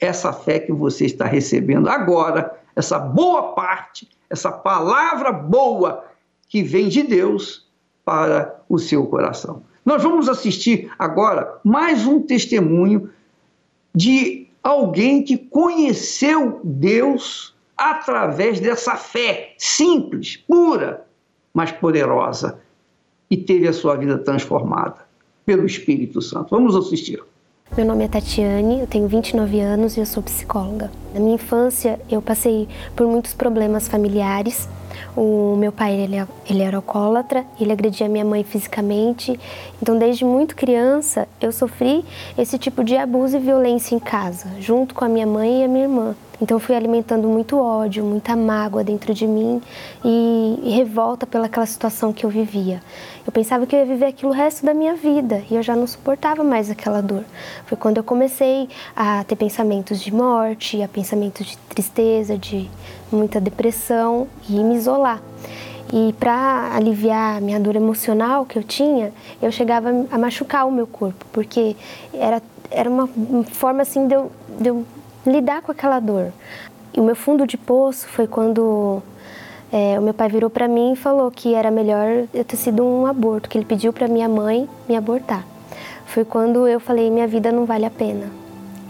[0.00, 6.04] essa fé que você está recebendo agora, essa boa parte, essa palavra boa
[6.48, 7.66] que vem de Deus
[8.04, 9.62] para o seu coração.
[9.84, 13.10] Nós vamos assistir agora mais um testemunho
[13.94, 21.06] de alguém que conheceu Deus através dessa fé simples, pura,
[21.52, 22.60] mas poderosa
[23.30, 25.06] e teve a sua vida transformada
[25.44, 26.50] pelo Espírito Santo.
[26.50, 27.22] Vamos assistir.
[27.72, 30.92] Meu nome é Tatiane, eu tenho 29 anos e eu sou psicóloga.
[31.12, 34.68] Na minha infância, eu passei por muitos problemas familiares
[35.16, 36.16] o meu pai ele,
[36.48, 39.38] ele era alcoólatra, ele agredia minha mãe fisicamente.
[39.80, 42.04] Então, desde muito criança, eu sofri
[42.36, 45.68] esse tipo de abuso e violência em casa, junto com a minha mãe e a
[45.68, 46.16] minha irmã.
[46.44, 49.62] Então, fui alimentando muito ódio, muita mágoa dentro de mim
[50.04, 52.82] e, e revolta pelaquela situação que eu vivia.
[53.26, 55.74] Eu pensava que eu ia viver aquilo o resto da minha vida e eu já
[55.74, 57.24] não suportava mais aquela dor.
[57.64, 62.70] Foi quando eu comecei a ter pensamentos de morte, a pensamentos de tristeza, de
[63.10, 65.22] muita depressão e me isolar.
[65.90, 70.70] E para aliviar a minha dor emocional que eu tinha, eu chegava a machucar o
[70.70, 71.74] meu corpo, porque
[72.12, 73.08] era, era uma
[73.50, 74.30] forma assim de eu,
[74.60, 74.84] de eu
[75.26, 76.32] lidar com aquela dor.
[76.92, 79.02] E o meu fundo de poço foi quando
[79.72, 82.84] é, o meu pai virou para mim e falou que era melhor eu ter sido
[82.84, 85.44] um aborto, que ele pediu para minha mãe me abortar.
[86.06, 88.30] Foi quando eu falei: minha vida não vale a pena.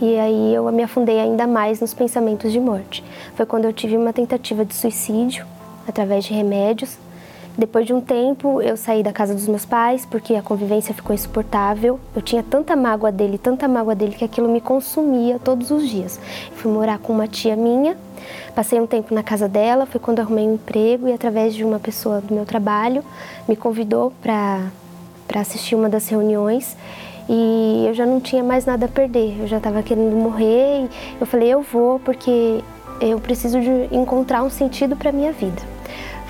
[0.00, 3.02] E aí eu me afundei ainda mais nos pensamentos de morte.
[3.34, 5.46] Foi quando eu tive uma tentativa de suicídio
[5.88, 6.98] através de remédios.
[7.56, 11.14] Depois de um tempo, eu saí da casa dos meus pais porque a convivência ficou
[11.14, 12.00] insuportável.
[12.14, 16.18] Eu tinha tanta mágoa dele, tanta mágoa dele que aquilo me consumia todos os dias.
[16.56, 17.96] fui morar com uma tia minha,
[18.56, 19.86] passei um tempo na casa dela.
[19.86, 23.04] Foi quando arrumei um emprego e através de uma pessoa do meu trabalho
[23.48, 24.70] me convidou para
[25.26, 26.76] para assistir uma das reuniões
[27.28, 29.40] e eu já não tinha mais nada a perder.
[29.40, 30.90] Eu já estava querendo morrer e
[31.20, 32.62] eu falei, eu vou porque
[33.00, 35.73] eu preciso de encontrar um sentido para minha vida.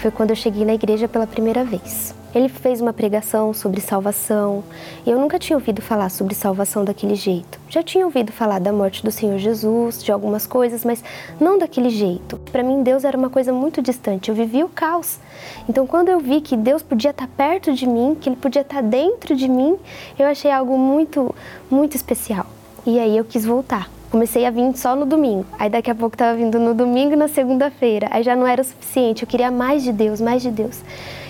[0.04, 2.14] Foi quando eu cheguei na igreja pela primeira vez.
[2.34, 4.62] Ele fez uma pregação sobre salvação
[5.06, 7.58] e eu nunca tinha ouvido falar sobre salvação daquele jeito.
[7.70, 11.02] Já tinha ouvido falar da morte do Senhor Jesus, de algumas coisas, mas
[11.40, 12.36] não daquele jeito.
[12.52, 14.28] Para mim, Deus era uma coisa muito distante.
[14.28, 15.18] Eu vivia o caos.
[15.66, 18.82] Então, quando eu vi que Deus podia estar perto de mim, que Ele podia estar
[18.82, 19.78] dentro de mim,
[20.18, 21.34] eu achei algo muito,
[21.70, 22.44] muito especial.
[22.84, 25.44] E aí eu quis voltar comecei a vir só no domingo.
[25.58, 28.06] Aí daqui a pouco estava vindo no domingo e na segunda-feira.
[28.12, 30.80] Aí já não era o suficiente, eu queria mais de Deus, mais de Deus.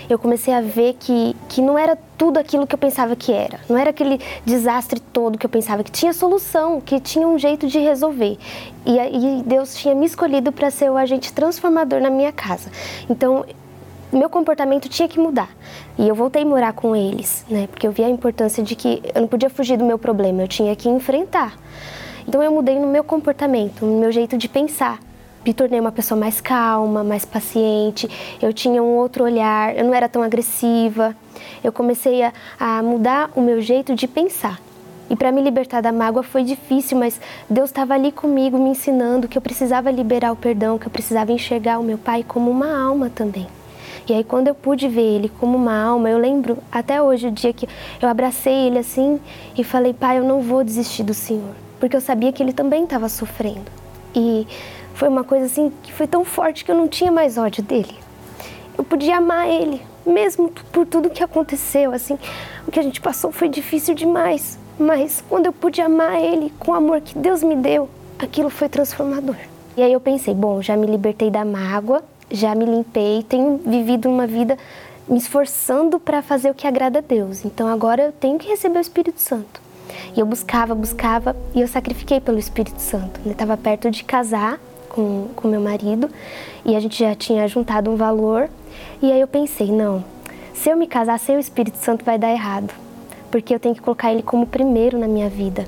[0.07, 3.59] Eu comecei a ver que, que não era tudo aquilo que eu pensava que era.
[3.67, 7.65] Não era aquele desastre todo que eu pensava que tinha solução, que tinha um jeito
[7.65, 8.37] de resolver.
[8.85, 12.69] E, e Deus tinha me escolhido para ser o agente transformador na minha casa.
[13.09, 13.43] Então,
[14.13, 15.49] meu comportamento tinha que mudar.
[15.97, 17.65] E eu voltei a morar com eles, né?
[17.65, 20.47] Porque eu vi a importância de que eu não podia fugir do meu problema, eu
[20.47, 21.57] tinha que enfrentar.
[22.27, 24.99] Então eu mudei no meu comportamento, no meu jeito de pensar.
[25.45, 28.09] Me tornei uma pessoa mais calma, mais paciente.
[28.41, 31.15] Eu tinha um outro olhar, eu não era tão agressiva.
[31.63, 34.59] Eu comecei a, a mudar o meu jeito de pensar.
[35.07, 39.27] E para me libertar da mágoa foi difícil, mas Deus estava ali comigo, me ensinando
[39.27, 42.75] que eu precisava liberar o perdão, que eu precisava enxergar o meu pai como uma
[42.75, 43.47] alma também.
[44.09, 47.31] E aí quando eu pude ver ele como uma alma, eu lembro até hoje o
[47.31, 47.69] dia que
[48.01, 49.19] eu abracei ele assim
[49.55, 52.83] e falei: "Pai, eu não vou desistir do Senhor" porque eu sabia que ele também
[52.83, 53.71] estava sofrendo.
[54.15, 54.47] E
[54.93, 57.95] foi uma coisa assim que foi tão forte que eu não tinha mais ódio dele.
[58.77, 62.17] Eu podia amar ele, mesmo por tudo que aconteceu, assim,
[62.67, 66.71] o que a gente passou foi difícil demais, mas quando eu pude amar ele com
[66.71, 69.37] o amor que Deus me deu, aquilo foi transformador.
[69.77, 74.09] E aí eu pensei, bom, já me libertei da mágoa, já me limpei, tenho vivido
[74.09, 74.57] uma vida
[75.07, 77.45] me esforçando para fazer o que agrada a Deus.
[77.45, 79.64] Então agora eu tenho que receber o Espírito Santo.
[80.15, 83.19] E eu buscava, buscava e eu sacrifiquei pelo Espírito Santo.
[83.25, 86.09] Eu estava perto de casar com, com meu marido
[86.63, 88.49] e a gente já tinha juntado um valor.
[89.01, 90.03] E aí eu pensei: não,
[90.53, 92.73] se eu me casar sem o Espírito Santo vai dar errado,
[93.29, 95.67] porque eu tenho que colocar ele como primeiro na minha vida.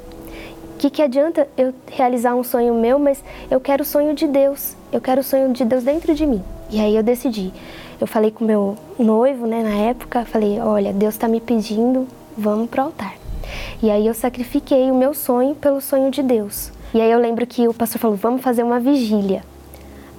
[0.74, 4.28] O que, que adianta eu realizar um sonho meu, mas eu quero o sonho de
[4.28, 6.44] Deus, eu quero o sonho de Deus dentro de mim.
[6.70, 7.52] E aí eu decidi.
[8.00, 12.08] Eu falei com meu noivo, né, na época, falei: olha, Deus está me pedindo,
[12.38, 13.27] vamos para o altar.
[13.82, 16.72] E aí eu sacrifiquei o meu sonho pelo sonho de Deus.
[16.96, 19.44] E aí eu lembro que o pastor falou: vamos fazer uma vigília.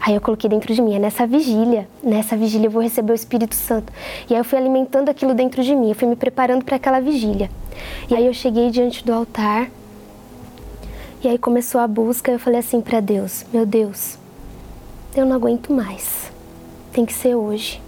[0.01, 3.15] Aí eu coloquei dentro de mim, é nessa vigília, nessa vigília eu vou receber o
[3.17, 3.93] Espírito Santo.
[4.31, 7.01] E aí eu fui alimentando aquilo dentro de mim, eu fui me preparando para aquela
[7.01, 7.51] vigília.
[8.09, 9.69] E aí eu cheguei diante do altar.
[11.23, 14.17] E aí começou a busca, eu falei assim para Deus: "Meu Deus,
[15.17, 16.31] eu não aguento mais.
[16.93, 17.83] Tem que ser hoje.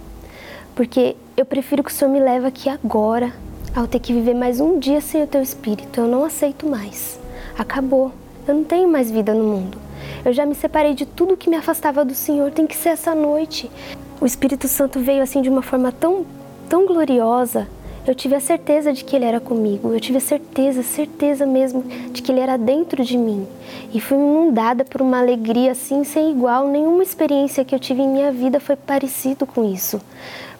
[0.75, 3.31] Porque eu prefiro que o Senhor me leve aqui agora
[3.75, 5.99] ao ter que viver mais um dia sem o teu espírito.
[5.99, 7.19] Eu não aceito mais.
[7.57, 8.11] Acabou.
[8.47, 9.77] Eu não tenho mais vida no mundo.
[10.25, 12.51] Eu já me separei de tudo que me afastava do Senhor.
[12.51, 13.71] Tem que ser essa noite.
[14.19, 16.25] O Espírito Santo veio assim de uma forma tão,
[16.67, 17.67] tão gloriosa.
[18.05, 19.93] Eu tive a certeza de que Ele era comigo.
[19.93, 23.47] Eu tive a certeza, certeza mesmo de que Ele era dentro de mim.
[23.93, 26.67] E fui inundada por uma alegria assim sem igual.
[26.67, 30.01] Nenhuma experiência que eu tive em minha vida foi parecido com isso.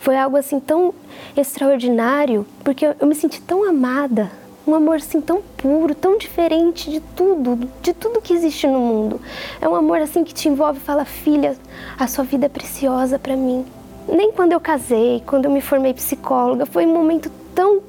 [0.01, 0.95] Foi algo assim tão
[1.37, 4.31] extraordinário, porque eu, me senti tão amada,
[4.65, 9.21] um amor assim tão puro, tão diferente de tudo, de tudo que existe no mundo.
[9.61, 11.55] É um amor assim que te envolve e fala: "Filha,
[11.99, 13.63] a sua vida é preciosa para mim".
[14.07, 17.83] Nem quando eu casei, quando eu me formei psicóloga, foi um momento tão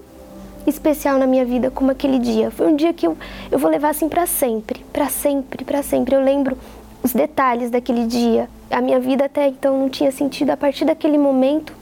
[0.66, 2.50] especial na minha vida como aquele dia.
[2.50, 3.16] Foi um dia que eu,
[3.50, 6.14] eu vou levar assim para sempre, para sempre, para sempre.
[6.14, 6.58] Eu lembro
[7.02, 8.50] os detalhes daquele dia.
[8.70, 10.50] A minha vida até então não tinha sentido.
[10.50, 11.80] A partir daquele momento,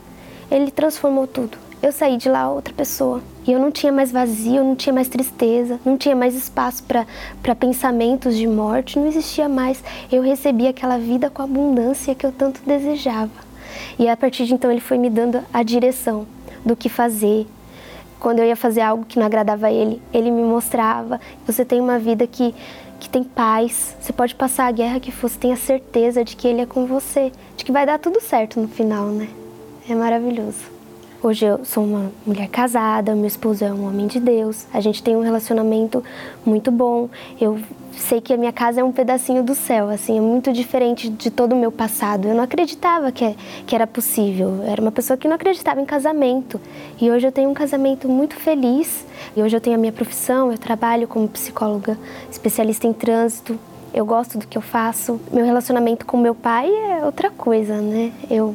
[0.51, 1.57] ele transformou tudo.
[1.83, 3.23] Eu saí de lá outra pessoa.
[3.47, 7.55] E eu não tinha mais vazio, não tinha mais tristeza, não tinha mais espaço para
[7.55, 9.83] pensamentos de morte, não existia mais.
[10.13, 13.31] Eu recebi aquela vida com a abundância que eu tanto desejava.
[13.99, 16.27] E a partir de então ele foi me dando a direção
[16.65, 17.47] do que fazer.
[18.19, 21.81] Quando eu ia fazer algo que não agradava a ele, ele me mostrava: você tem
[21.81, 22.55] uma vida que,
[22.99, 26.37] que tem paz, você pode passar a guerra que for, você tem a certeza de
[26.37, 29.29] que ele é com você, de que vai dar tudo certo no final, né?
[29.91, 30.71] É maravilhoso.
[31.21, 35.03] Hoje eu sou uma mulher casada, meu esposo é um homem de Deus, a gente
[35.03, 36.05] tem um relacionamento
[36.47, 37.09] muito bom.
[37.41, 37.59] Eu
[37.91, 41.29] sei que a minha casa é um pedacinho do céu, assim, é muito diferente de
[41.29, 42.29] todo o meu passado.
[42.29, 43.35] Eu não acreditava que,
[43.67, 44.61] que era possível.
[44.63, 46.61] Eu era uma pessoa que não acreditava em casamento.
[47.01, 49.05] E hoje eu tenho um casamento muito feliz.
[49.37, 51.99] E hoje eu tenho a minha profissão, eu trabalho como psicóloga
[52.31, 53.59] especialista em trânsito.
[53.93, 55.21] Eu gosto do que eu faço.
[55.33, 58.13] Meu relacionamento com meu pai é outra coisa, né?
[58.31, 58.55] Eu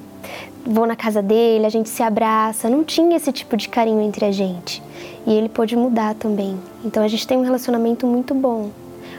[0.65, 2.69] vou na casa dele, a gente se abraça.
[2.69, 4.81] Não tinha esse tipo de carinho entre a gente.
[5.25, 6.59] E ele pôde mudar também.
[6.83, 8.71] Então a gente tem um relacionamento muito bom.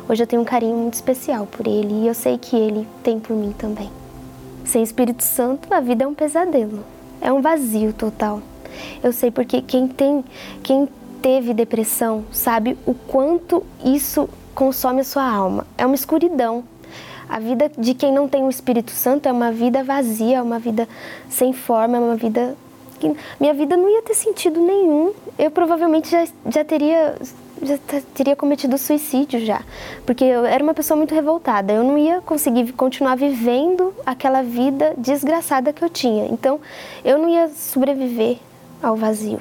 [0.09, 3.19] Hoje eu tenho um carinho muito especial por ele e eu sei que ele tem
[3.19, 3.91] por mim também.
[4.65, 6.85] Sem Espírito Santo, a vida é um pesadelo.
[7.21, 8.41] É um vazio total.
[9.03, 10.25] Eu sei porque quem tem,
[10.63, 10.89] quem
[11.23, 15.67] teve depressão sabe o quanto isso consome a sua alma.
[15.77, 16.65] É uma escuridão.
[17.29, 20.59] A vida de quem não tem o Espírito Santo é uma vida vazia, é uma
[20.59, 20.89] vida
[21.29, 22.57] sem forma, é uma vida
[23.39, 25.13] minha vida não ia ter sentido nenhum.
[25.39, 27.15] Eu provavelmente já, já teria
[27.63, 27.79] já
[28.15, 29.63] teria cometido suicídio já,
[30.05, 31.73] porque eu era uma pessoa muito revoltada.
[31.73, 36.27] Eu não ia conseguir continuar vivendo aquela vida desgraçada que eu tinha.
[36.27, 36.61] Então,
[37.05, 38.39] eu não ia sobreviver
[38.83, 39.41] ao vazio.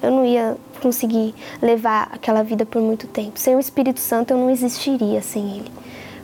[0.00, 3.38] Eu não ia conseguir levar aquela vida por muito tempo.
[3.38, 5.72] Sem o Espírito Santo, eu não existiria sem ele,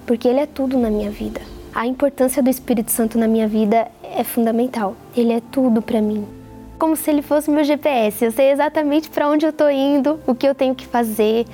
[0.07, 1.41] porque ele é tudo na minha vida.
[1.75, 4.95] A importância do Espírito Santo na minha vida é fundamental.
[5.17, 6.44] Ele é tudo para mim
[6.79, 8.25] como se ele fosse meu GPS.
[8.25, 11.47] Eu sei exatamente para onde eu estou indo, o que eu tenho que fazer,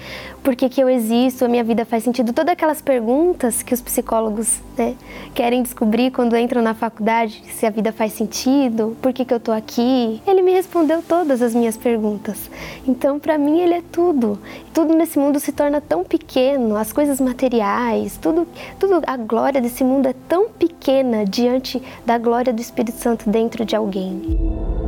[0.42, 2.32] por que, que eu existo, a minha vida faz sentido.
[2.32, 4.94] Todas aquelas perguntas que os psicólogos né,
[5.34, 9.38] querem descobrir quando entram na faculdade, se a vida faz sentido, por que, que eu
[9.38, 10.20] estou aqui.
[10.26, 12.50] Ele me respondeu todas as minhas perguntas.
[12.86, 14.38] Então, para mim, ele é tudo.
[14.72, 18.46] Tudo nesse mundo se torna tão pequeno, as coisas materiais, tudo,
[18.78, 23.64] tudo, a glória desse mundo é tão pequena diante da glória do Espírito Santo dentro
[23.64, 24.79] de alguém.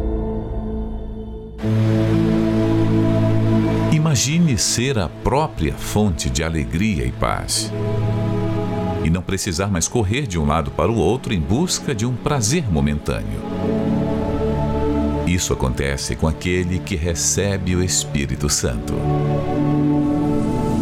[4.13, 7.73] Imagine ser a própria fonte de alegria e paz.
[9.03, 12.15] E não precisar mais correr de um lado para o outro em busca de um
[12.15, 13.41] prazer momentâneo.
[15.27, 18.93] Isso acontece com aquele que recebe o Espírito Santo.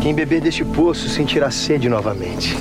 [0.03, 2.57] Quem beber deste poço sentirá sede novamente.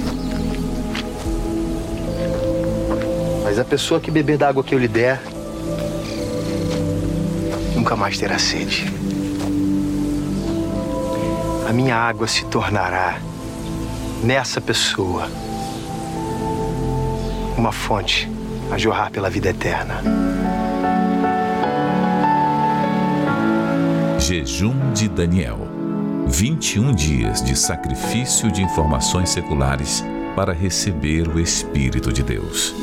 [3.44, 5.20] Mas a pessoa que beber da água que eu lhe der,
[7.76, 8.86] nunca mais terá sede.
[11.70, 13.20] A minha água se tornará,
[14.24, 15.30] nessa pessoa,
[17.56, 18.28] uma fonte
[18.72, 20.02] a jorrar pela vida eterna.
[24.18, 25.60] Jejum de Daniel.
[26.26, 30.04] 21 dias de sacrifício de informações seculares
[30.36, 32.74] para receber o Espírito de Deus.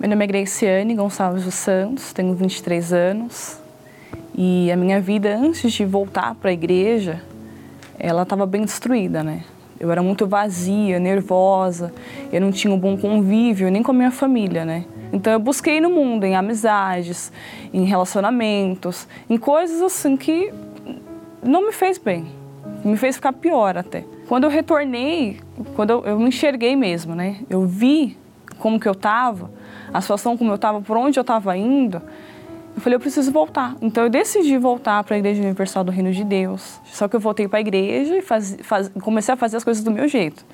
[0.00, 3.63] Meu nome é Graciane Gonçalves dos Santos, tenho 23 anos
[4.34, 7.22] e a minha vida antes de voltar para a igreja,
[7.98, 9.44] ela estava bem destruída, né?
[9.78, 11.92] Eu era muito vazia, nervosa,
[12.32, 14.84] eu não tinha um bom convívio nem com a minha família, né?
[15.12, 17.32] Então eu busquei no mundo, em amizades,
[17.72, 20.52] em relacionamentos, em coisas assim que
[21.42, 22.26] não me fez bem,
[22.84, 24.04] me fez ficar pior até.
[24.26, 25.38] Quando eu retornei,
[25.76, 27.38] quando eu, eu me enxerguei mesmo, né?
[27.48, 28.16] Eu vi
[28.58, 29.50] como que eu estava,
[29.92, 32.00] a situação como eu estava, por onde eu estava indo,
[32.84, 33.74] falei, eu preciso voltar.
[33.80, 36.78] Então eu decidi voltar para a Igreja Universal do Reino de Deus.
[36.84, 39.82] Só que eu voltei para a igreja e faz, faz, comecei a fazer as coisas
[39.82, 40.44] do meu jeito.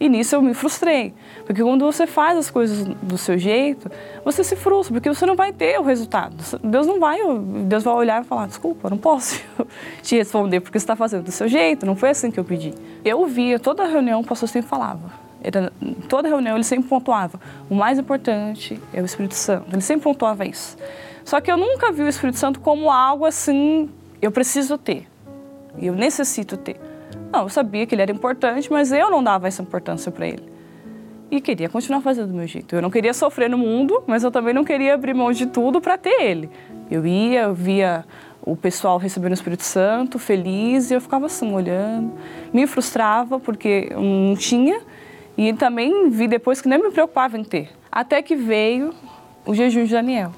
[0.00, 1.14] E nisso eu me frustrei.
[1.46, 3.90] Porque quando você faz as coisas do seu jeito,
[4.24, 6.34] você se frustra, porque você não vai ter o resultado.
[6.64, 7.18] Deus não vai,
[7.66, 9.40] Deus vai olhar e falar, desculpa, não posso
[10.02, 12.74] te responder porque você está fazendo do seu jeito, não foi assim que eu pedi.
[13.04, 15.12] Eu via toda reunião, o pastor sempre falava,
[15.42, 15.72] era,
[16.08, 19.66] toda reunião ele sempre pontuava: o mais importante é o Espírito Santo.
[19.72, 20.76] Ele sempre pontuava isso.
[21.24, 23.88] Só que eu nunca vi o Espírito Santo como algo assim,
[24.20, 25.06] eu preciso ter,
[25.78, 26.80] eu necessito ter.
[27.32, 30.50] Não, eu sabia que ele era importante, mas eu não dava essa importância para ele.
[31.30, 32.74] E queria continuar fazendo do meu jeito.
[32.74, 35.80] Eu não queria sofrer no mundo, mas eu também não queria abrir mão de tudo
[35.80, 36.50] para ter ele.
[36.90, 38.04] Eu ia, eu via
[38.42, 42.12] o pessoal recebendo o Espírito Santo, feliz, e eu ficava assim, olhando.
[42.52, 44.80] Me frustrava porque eu não tinha,
[45.38, 47.70] e também vi depois que nem me preocupava em ter.
[47.92, 48.92] Até que veio
[49.46, 50.32] o jejum de Daniel.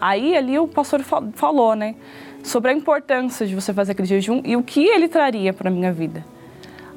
[0.00, 1.00] Aí ali o pastor
[1.34, 1.94] falou, né,
[2.42, 5.92] sobre a importância de você fazer aquele jejum e o que ele traria para minha
[5.92, 6.24] vida.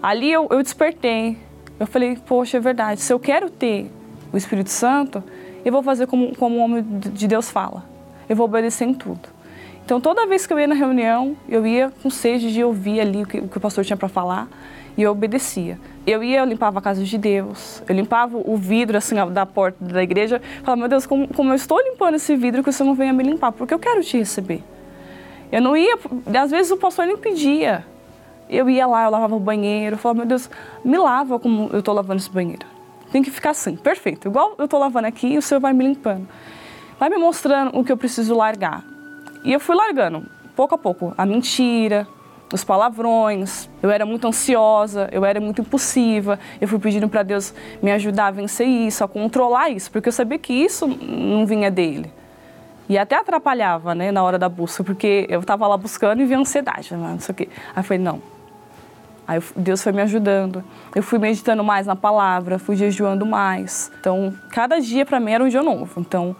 [0.01, 1.37] Ali eu, eu despertei.
[1.79, 3.01] Eu falei, poxa, é verdade.
[3.01, 3.89] Se eu quero ter
[4.31, 5.23] o Espírito Santo,
[5.63, 7.83] eu vou fazer como, como o homem de Deus fala.
[8.27, 9.29] Eu vou obedecer em tudo.
[9.83, 13.23] Então, toda vez que eu ia na reunião, eu ia com sede de ouvir ali
[13.23, 14.47] o que, o, que o pastor tinha para falar
[14.95, 15.79] e eu obedecia.
[16.05, 19.77] Eu ia, eu limpava a casa de Deus, eu limpava o vidro assim da porta
[19.83, 22.89] da igreja, falava, meu Deus, como, como eu estou limpando esse vidro que o Senhor
[22.89, 24.63] não venha me limpar, porque eu quero te receber.
[25.51, 25.97] Eu não ia,
[26.41, 27.85] às vezes o pastor nem pedia.
[28.49, 30.49] Eu ia lá, eu lavava o banheiro, falava, meu Deus,
[30.83, 32.65] me lava como eu estou lavando esse banheiro.
[33.11, 34.27] Tem que ficar assim, perfeito.
[34.27, 36.27] Igual eu estou lavando aqui, o Senhor vai me limpando.
[36.99, 38.83] Vai me mostrando o que eu preciso largar.
[39.43, 40.25] E eu fui largando,
[40.55, 42.07] pouco a pouco, a mentira,
[42.51, 47.53] os palavrões, eu era muito ansiosa, eu era muito impulsiva, eu fui pedindo para Deus
[47.81, 51.69] me ajudar a vencer isso, a controlar isso, porque eu sabia que isso não vinha
[51.69, 52.11] dele.
[52.87, 56.39] E até atrapalhava, né, na hora da busca, porque eu estava lá buscando e via
[56.39, 57.49] ansiedade, né, não sei o quê.
[57.75, 58.21] Aí eu falei, não,
[59.29, 60.63] Aí Deus foi me ajudando.
[60.95, 63.91] Eu fui meditando mais na palavra, fui jejuando mais.
[63.99, 66.01] Então, cada dia para mim era um dia novo.
[66.01, 66.35] Então,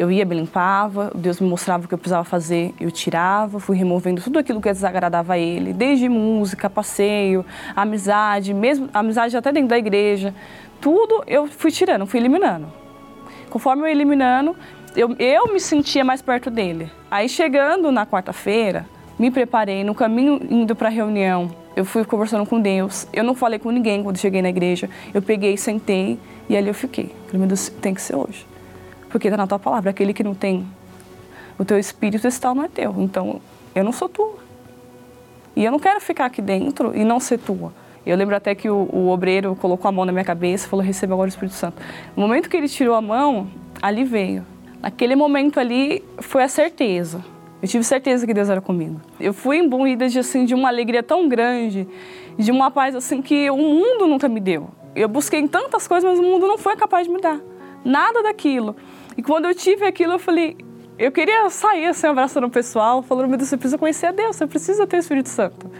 [0.00, 3.76] eu ia, me limpava, Deus me mostrava o que eu precisava fazer, eu tirava, fui
[3.76, 7.44] removendo tudo aquilo que desagradava a Ele, desde música, passeio,
[7.76, 10.34] amizade, mesmo amizade até dentro da igreja,
[10.80, 12.68] tudo eu fui tirando, fui eliminando.
[13.50, 14.56] Conforme eu eliminando,
[14.96, 16.90] eu, eu me sentia mais perto dele.
[17.10, 18.86] Aí chegando na quarta-feira,
[19.18, 21.50] me preparei no caminho indo para a reunião.
[21.76, 23.06] Eu fui conversando com Deus.
[23.12, 24.88] Eu não falei com ninguém quando cheguei na igreja.
[25.12, 27.14] Eu peguei, sentei e ali eu fiquei.
[27.34, 28.49] Meu Deus, tem que ser hoje
[29.10, 29.90] porque está na tua palavra.
[29.90, 30.66] Aquele que não tem
[31.58, 32.94] o teu espírito está não é teu.
[32.98, 33.40] Então,
[33.74, 34.38] eu não sou tua.
[35.54, 37.72] E eu não quero ficar aqui dentro e não ser tua.
[38.06, 40.84] Eu lembro até que o, o obreiro colocou a mão na minha cabeça e falou:
[40.84, 41.76] receba agora o Espírito Santo.
[42.16, 43.46] No momento que ele tirou a mão,
[43.82, 44.44] ali veio.
[44.80, 47.22] Naquele momento ali foi a certeza.
[47.60, 48.98] Eu tive certeza que Deus era comigo.
[49.20, 51.86] Eu fui imbuída de, assim, de uma alegria tão grande,
[52.38, 54.70] de uma paz assim que o mundo nunca me deu.
[54.96, 57.38] Eu busquei tantas coisas, mas o mundo não foi capaz de me dar.
[57.84, 58.74] Nada daquilo.
[59.20, 60.56] E quando eu tive aquilo, eu falei,
[60.98, 64.34] eu queria sair assim, abraçando o pessoal, falando, meu Deus, você precisa conhecer a Deus,
[64.34, 65.70] você precisa ter o Espírito Santo.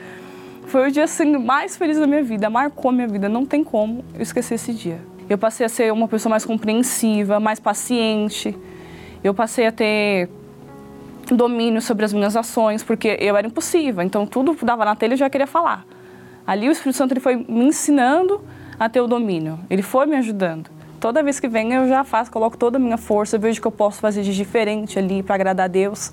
[0.66, 3.64] Foi o dia assim, mais feliz da minha vida, marcou a minha vida, não tem
[3.64, 5.00] como eu esquecer esse dia.
[5.26, 8.54] Eu passei a ser uma pessoa mais compreensiva, mais paciente.
[9.24, 10.28] Eu passei a ter
[11.32, 15.14] domínio sobre as minhas ações, porque eu era impossível, então tudo dava na telha e
[15.14, 15.86] eu já queria falar.
[16.46, 18.44] Ali o Espírito Santo ele foi me ensinando
[18.78, 20.79] a ter o domínio, ele foi me ajudando.
[21.00, 23.72] Toda vez que vem eu já faço, coloco toda a minha força, vejo que eu
[23.72, 26.12] posso fazer de diferente ali para agradar a Deus.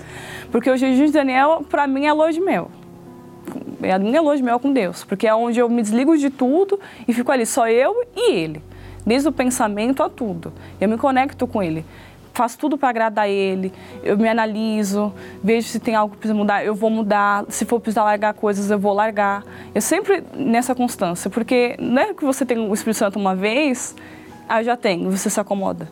[0.49, 2.71] Porque o jejum de Daniel, para mim, é lua de mel.
[3.81, 5.03] É a minha lua de mel com Deus.
[5.03, 8.63] Porque é onde eu me desligo de tudo e fico ali, só eu e Ele.
[9.05, 10.53] Desde o pensamento a tudo.
[10.79, 11.85] Eu me conecto com Ele
[12.37, 13.73] faço tudo para agradar ele,
[14.03, 15.11] eu me analiso,
[15.43, 18.69] vejo se tem algo que precisa mudar, eu vou mudar, se for precisar largar coisas,
[18.69, 19.43] eu vou largar.
[19.73, 23.95] Eu sempre nessa constância, porque não é que você tem o Espírito Santo uma vez
[24.47, 25.87] ah, já tenho, você se acomoda.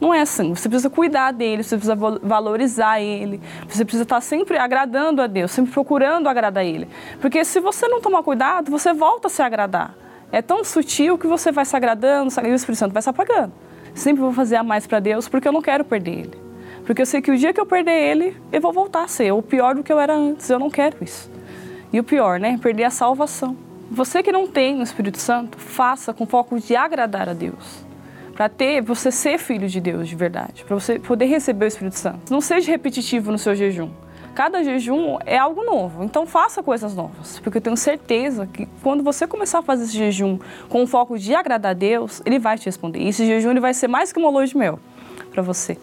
[0.00, 0.54] Não é assim.
[0.54, 5.50] Você precisa cuidar dele, você precisa valorizar ele, você precisa estar sempre agradando a Deus,
[5.50, 6.88] sempre procurando agradar ele.
[7.20, 9.94] Porque se você não tomar cuidado, você volta a se agradar.
[10.32, 13.52] É tão sutil que você vai se agradando e o Espírito Santo vai se apagando.
[13.92, 16.50] Sempre vou fazer a mais para Deus porque eu não quero perder ele.
[16.86, 19.32] Porque eu sei que o dia que eu perder ele, eu vou voltar a ser
[19.32, 20.48] o pior do que eu era antes.
[20.48, 21.30] Eu não quero isso.
[21.92, 22.58] E o pior, né?
[22.62, 23.56] Perder a salvação.
[23.90, 27.89] Você que não tem o Espírito Santo, faça com foco de agradar a Deus
[28.40, 31.98] para ter você ser filho de Deus de verdade, para você poder receber o Espírito
[31.98, 32.32] Santo.
[32.32, 33.90] Não seja repetitivo no seu jejum.
[34.34, 39.04] Cada jejum é algo novo, então faça coisas novas, porque eu tenho certeza que quando
[39.04, 40.38] você começar a fazer esse jejum
[40.70, 43.00] com o foco de agradar a Deus, Ele vai te responder.
[43.00, 44.78] E esse jejum ele vai ser mais que uma lua de mel
[45.30, 45.76] para você.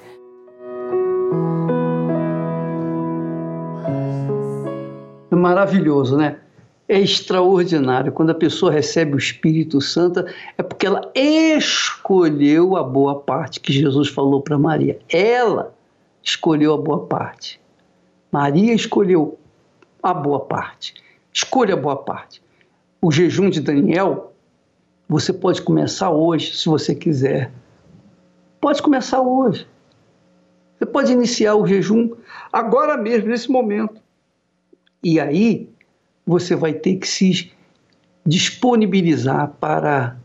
[5.29, 6.37] É maravilhoso, né?
[6.87, 8.11] É extraordinário.
[8.11, 10.25] Quando a pessoa recebe o Espírito Santo,
[10.57, 14.99] é porque ela escolheu a boa parte que Jesus falou para Maria.
[15.09, 15.73] Ela
[16.23, 17.59] escolheu a boa parte.
[18.31, 19.37] Maria escolheu
[20.01, 20.93] a boa parte.
[21.33, 22.41] Escolha a boa parte.
[23.01, 24.33] O jejum de Daniel,
[25.07, 27.51] você pode começar hoje, se você quiser.
[28.59, 29.67] Pode começar hoje.
[30.77, 32.11] Você pode iniciar o jejum
[32.51, 34.01] agora mesmo, nesse momento.
[35.03, 35.69] E aí,
[36.27, 37.51] você vai ter que se
[38.25, 40.17] disponibilizar para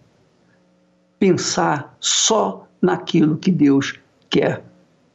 [1.18, 3.94] pensar só naquilo que Deus
[4.28, 4.64] quer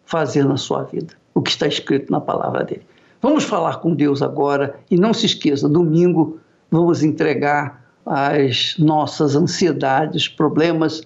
[0.05, 2.85] fazer na sua vida, o que está escrito na palavra dele.
[3.21, 6.39] Vamos falar com Deus agora e não se esqueça, domingo
[6.71, 11.01] vamos entregar as nossas ansiedades, problemas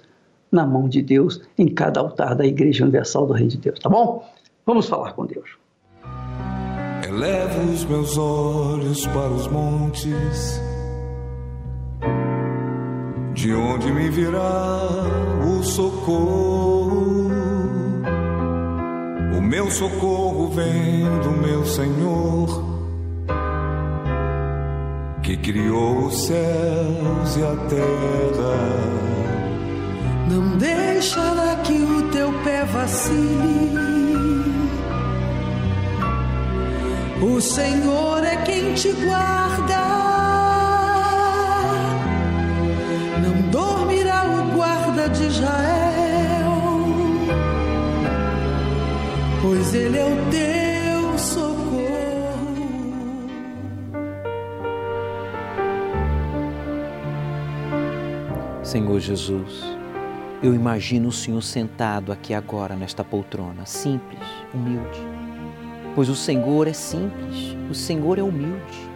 [0.51, 3.89] na mão de Deus em cada altar da Igreja Universal do Reino de Deus, tá
[3.89, 4.23] bom?
[4.65, 5.60] Vamos falar com Deus.
[7.03, 10.61] Elevo os meus olhos para os montes,
[13.33, 14.87] de onde me virá
[15.43, 17.31] o socorro.
[19.35, 22.63] O meu socorro vem do meu Senhor,
[25.23, 28.91] que criou os céus e a terra.
[30.29, 34.00] Não deixará que o teu pé vacile
[37.21, 39.77] O Senhor é quem te guarda.
[43.21, 46.51] Não dormirá o guarda de Israel,
[49.39, 51.91] pois ele é o teu socorro.
[58.63, 59.63] Senhor Jesus,
[60.41, 65.20] eu imagino o Senhor sentado aqui agora nesta poltrona, simples, humilde
[65.95, 68.91] pois o Senhor é simples, o Senhor é humilde.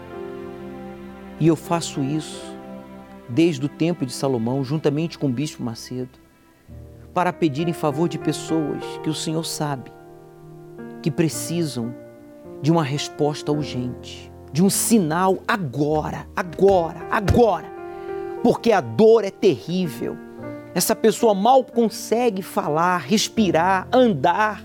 [1.40, 2.56] E eu faço isso
[3.28, 6.20] desde o tempo de Salomão, juntamente com o bispo Macedo,
[7.14, 9.92] para pedir em favor de pessoas que o Senhor sabe
[11.02, 11.94] que precisam
[12.62, 17.66] de uma resposta urgente, de um sinal agora, agora, agora.
[18.42, 20.18] Porque a dor é terrível.
[20.74, 24.64] Essa pessoa mal consegue falar, respirar, andar,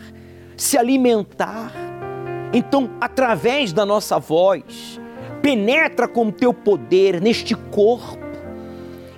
[0.56, 1.89] se alimentar.
[2.52, 5.00] Então, através da nossa voz,
[5.40, 8.18] penetra com o teu poder neste corpo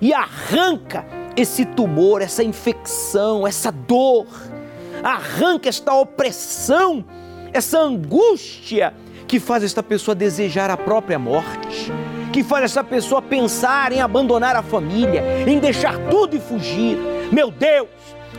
[0.01, 1.05] e arranca
[1.35, 4.27] esse tumor, essa infecção, essa dor,
[5.03, 7.03] arranca esta opressão,
[7.51, 8.93] essa angústia
[9.27, 11.91] que faz esta pessoa desejar a própria morte,
[12.31, 16.97] que faz essa pessoa pensar em abandonar a família, em deixar tudo e fugir.
[17.31, 17.89] Meu Deus,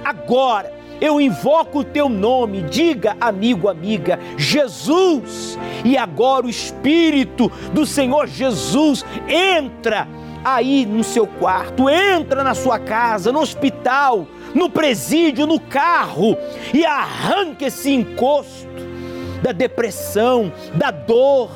[0.05, 5.59] agora eu invoco o teu nome, diga, amigo, amiga, Jesus.
[5.85, 10.09] E agora o Espírito do Senhor Jesus entra
[10.45, 16.37] aí no seu quarto, entra na sua casa, no hospital, no presídio, no carro
[16.73, 18.69] e arranca esse encosto
[19.43, 21.51] da depressão, da dor,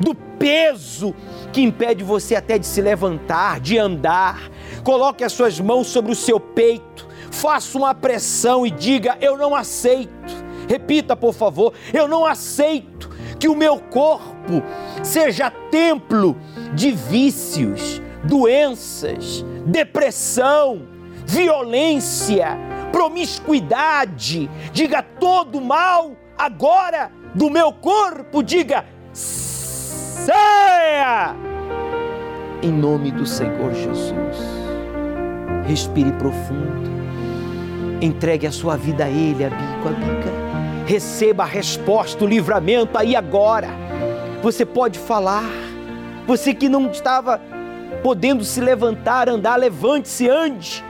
[0.00, 1.14] do peso
[1.52, 4.50] que impede você até de se levantar, de andar.
[4.82, 9.56] Coloque as suas mãos sobre o seu peito, faça uma pressão e diga: Eu não
[9.56, 10.42] aceito.
[10.68, 14.62] Repita, por favor: Eu não aceito que o meu corpo
[15.02, 16.36] seja templo
[16.74, 20.86] de vícios, doenças, depressão,
[21.26, 22.56] violência,
[22.92, 24.48] promiscuidade.
[24.72, 30.32] Diga todo mal agora do meu corpo, diga saia!
[32.62, 34.36] Em nome do Senhor Jesus.
[35.66, 36.91] Respire profundo.
[38.02, 40.32] Entregue a sua vida a Ele, a bico, a bica.
[40.86, 43.68] Receba a resposta, o livramento aí agora.
[44.42, 45.44] Você pode falar.
[46.26, 47.40] Você que não estava
[48.02, 50.84] podendo se levantar, andar, levante-se, ande.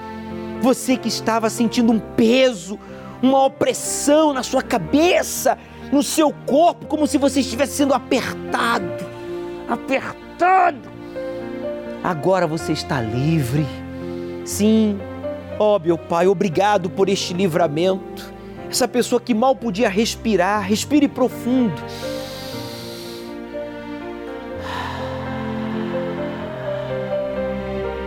[0.63, 2.79] Você que estava sentindo um peso,
[3.23, 5.59] uma opressão na sua cabeça,
[5.93, 9.05] no seu corpo, como se você estivesse sendo apertado,
[9.69, 10.89] apertado.
[12.03, 13.67] Agora você está livre.
[14.47, 14.99] Sim,
[15.63, 18.33] ó oh, meu Pai, obrigado por este livramento.
[18.69, 21.81] Essa pessoa que mal podia respirar, respire profundo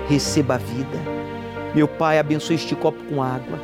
[0.07, 0.97] receba a vida.
[1.73, 3.59] Meu Pai, abençoe este copo com água.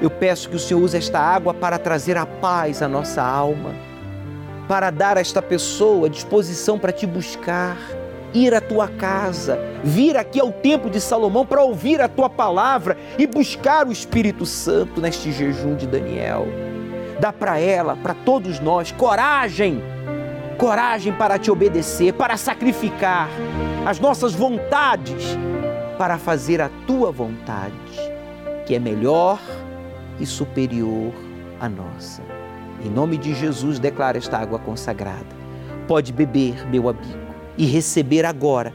[0.00, 3.74] Eu peço que o Senhor use esta água para trazer a paz à nossa alma,
[4.68, 7.76] para dar a esta pessoa disposição para te buscar,
[8.34, 12.96] ir à tua casa, vir aqui ao templo de Salomão para ouvir a tua palavra
[13.18, 16.46] e buscar o Espírito Santo neste jejum de Daniel.
[17.20, 19.82] Dá para ela, para todos nós, coragem,
[20.56, 23.28] coragem para te obedecer, para sacrificar
[23.86, 25.36] as nossas vontades
[25.98, 27.74] para fazer a tua vontade,
[28.64, 29.40] que é melhor
[30.20, 31.12] e superior
[31.60, 32.22] à nossa.
[32.84, 35.36] Em nome de Jesus, declara esta água consagrada.
[35.88, 37.27] Pode beber, meu amigo,
[37.58, 38.72] e receber agora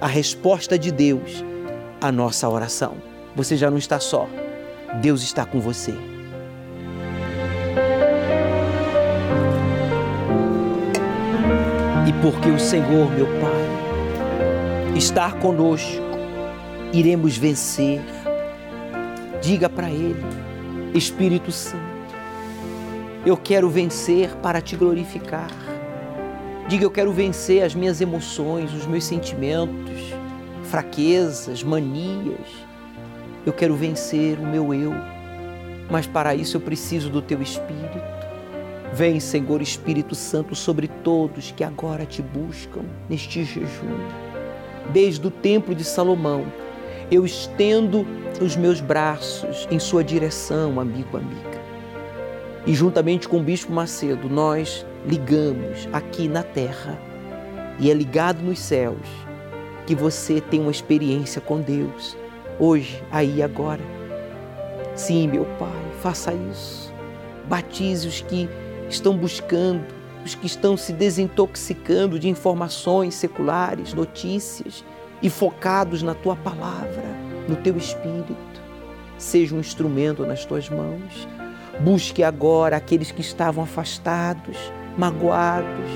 [0.00, 1.44] a resposta de Deus
[2.00, 2.96] à nossa oração.
[3.36, 4.28] Você já não está só,
[5.00, 5.94] Deus está com você.
[12.08, 16.02] E porque o Senhor, meu Pai, está conosco,
[16.92, 18.00] iremos vencer.
[19.42, 20.24] Diga para Ele,
[20.94, 21.84] Espírito Santo,
[23.26, 25.63] eu quero vencer para te glorificar.
[26.66, 30.00] Diga, eu quero vencer as minhas emoções, os meus sentimentos,
[30.64, 32.48] fraquezas, manias.
[33.44, 34.92] Eu quero vencer o meu eu,
[35.90, 38.14] mas para isso eu preciso do teu Espírito.
[38.94, 43.98] Vem, Senhor Espírito Santo, sobre todos que agora te buscam neste jejum.
[44.90, 46.46] Desde o templo de Salomão,
[47.10, 48.06] eu estendo
[48.40, 51.53] os meus braços em sua direção, amigo, amiga.
[52.66, 56.98] E juntamente com o Bispo Macedo, nós ligamos aqui na terra
[57.78, 59.06] e é ligado nos céus
[59.86, 62.16] que você tem uma experiência com Deus,
[62.58, 63.82] hoje, aí, agora.
[64.94, 66.90] Sim, meu Pai, faça isso.
[67.46, 68.48] Batize os que
[68.88, 69.84] estão buscando,
[70.24, 74.82] os que estão se desintoxicando de informações seculares, notícias
[75.20, 77.04] e focados na tua palavra,
[77.46, 78.34] no teu espírito.
[79.18, 81.28] Seja um instrumento nas tuas mãos.
[81.80, 84.56] Busque agora aqueles que estavam afastados,
[84.96, 85.90] magoados,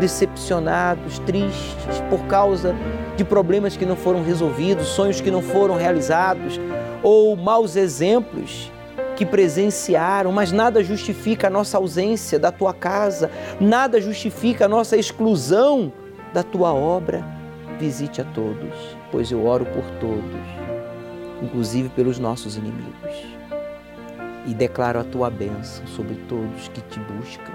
[0.00, 2.74] decepcionados, tristes por causa
[3.16, 6.58] de problemas que não foram resolvidos, sonhos que não foram realizados
[7.02, 8.72] ou maus exemplos
[9.16, 14.96] que presenciaram, mas nada justifica a nossa ausência da tua casa, nada justifica a nossa
[14.96, 15.92] exclusão
[16.32, 17.22] da tua obra
[17.78, 20.40] visite a todos, pois eu oro por todos,
[21.42, 23.39] inclusive pelos nossos inimigos.
[24.46, 27.52] E declaro a tua bênção sobre todos que te buscam.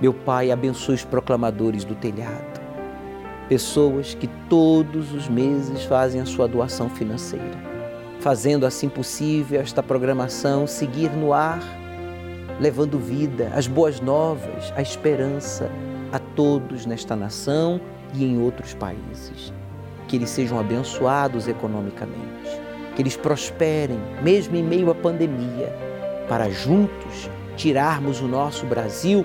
[0.00, 2.60] Meu Pai, abençoe os proclamadores do telhado,
[3.48, 7.58] pessoas que todos os meses fazem a sua doação financeira,
[8.20, 11.62] fazendo assim possível esta programação seguir no ar,
[12.60, 15.70] levando vida, as boas novas, a esperança
[16.12, 17.80] a todos nesta nação
[18.14, 19.52] e em outros países.
[20.06, 22.60] Que eles sejam abençoados economicamente,
[22.94, 25.72] que eles prosperem, mesmo em meio à pandemia,
[26.28, 29.24] para juntos tirarmos o nosso Brasil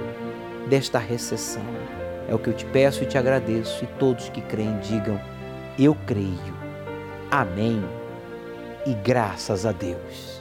[0.68, 1.64] desta recessão.
[2.28, 5.20] É o que eu te peço e te agradeço, e todos que creem digam:
[5.78, 6.60] Eu creio.
[7.32, 7.84] Amém.
[8.86, 10.40] E graças a Deus.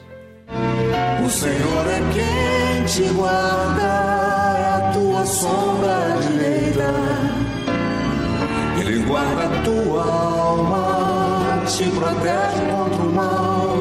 [1.25, 6.95] O Senhor é quem te guarda, é a tua sombra direita.
[8.81, 12.88] Ele guarda a tua alma, te protege
[13.19, 13.77] mal.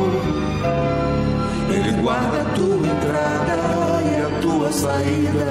[1.70, 3.58] Ele guarda a tua entrada
[4.04, 5.46] e a tua saída,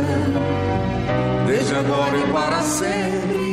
[1.47, 3.47] desde agora e para sempre.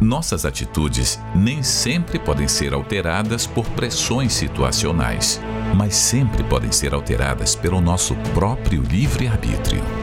[0.00, 5.40] Nossas atitudes nem sempre podem ser alteradas por pressões situacionais,
[5.76, 9.97] mas sempre podem ser alteradas pelo nosso próprio livre-arbítrio.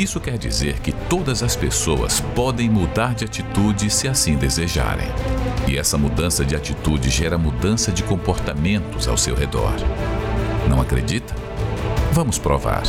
[0.00, 5.06] Isso quer dizer que todas as pessoas podem mudar de atitude se assim desejarem.
[5.68, 9.74] E essa mudança de atitude gera mudança de comportamentos ao seu redor.
[10.70, 11.34] Não acredita?
[12.12, 12.82] Vamos provar.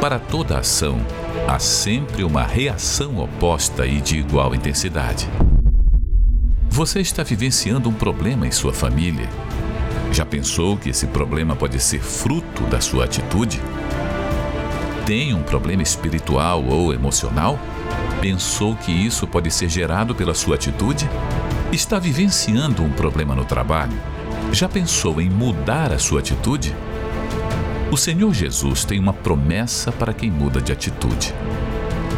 [0.00, 0.98] Para toda ação,
[1.46, 5.28] há sempre uma reação oposta e de igual intensidade.
[6.70, 9.28] Você está vivenciando um problema em sua família?
[10.10, 13.60] Já pensou que esse problema pode ser fruto da sua atitude?
[15.06, 17.58] Tem um problema espiritual ou emocional?
[18.20, 21.10] Pensou que isso pode ser gerado pela sua atitude?
[21.72, 24.00] Está vivenciando um problema no trabalho?
[24.52, 26.74] Já pensou em mudar a sua atitude?
[27.90, 31.34] O Senhor Jesus tem uma promessa para quem muda de atitude.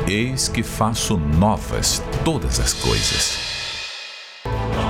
[0.07, 3.39] Eis que faço novas todas as coisas.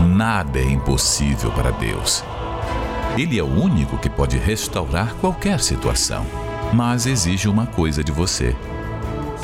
[0.04, 2.24] Nada é impossível para Deus.
[3.16, 6.26] Ele é o único que pode restaurar qualquer situação,
[6.72, 8.56] mas exige uma coisa de você: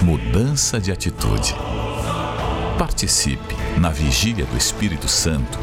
[0.03, 1.55] mudança de atitude.
[2.79, 5.59] Participe na Vigília do Espírito Santo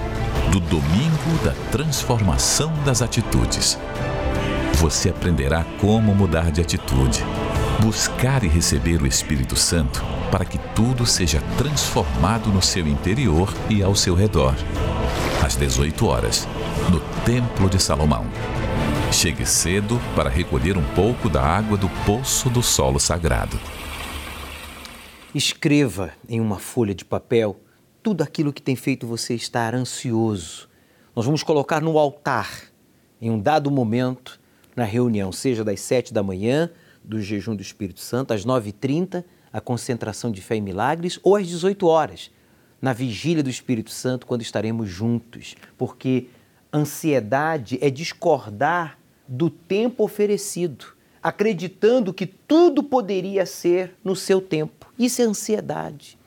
[0.52, 3.78] do Domingo da Transformação das Atitudes
[4.78, 7.24] você aprenderá como mudar de atitude,
[7.80, 13.82] buscar e receber o Espírito Santo para que tudo seja transformado no seu interior e
[13.82, 14.54] ao seu redor.
[15.44, 16.48] Às 18 horas,
[16.92, 18.28] no Templo de Salomão.
[19.12, 23.58] Chegue cedo para recolher um pouco da água do poço do solo sagrado.
[25.34, 27.60] Escreva em uma folha de papel
[28.04, 30.70] tudo aquilo que tem feito você estar ansioso.
[31.16, 32.50] Nós vamos colocar no altar,
[33.20, 34.40] em um dado momento,
[34.76, 36.70] na reunião, seja das sete da manhã,
[37.04, 41.20] do jejum do Espírito Santo, às nove e trinta, a concentração de fé e milagres,
[41.24, 42.30] ou às 18 horas,
[42.80, 45.56] na vigília do Espírito Santo, quando estaremos juntos.
[45.78, 46.28] Porque
[46.74, 48.98] ansiedade é discordar
[49.28, 50.86] do tempo oferecido,
[51.22, 54.92] acreditando que tudo poderia ser no seu tempo.
[54.98, 56.18] Isso é ansiedade.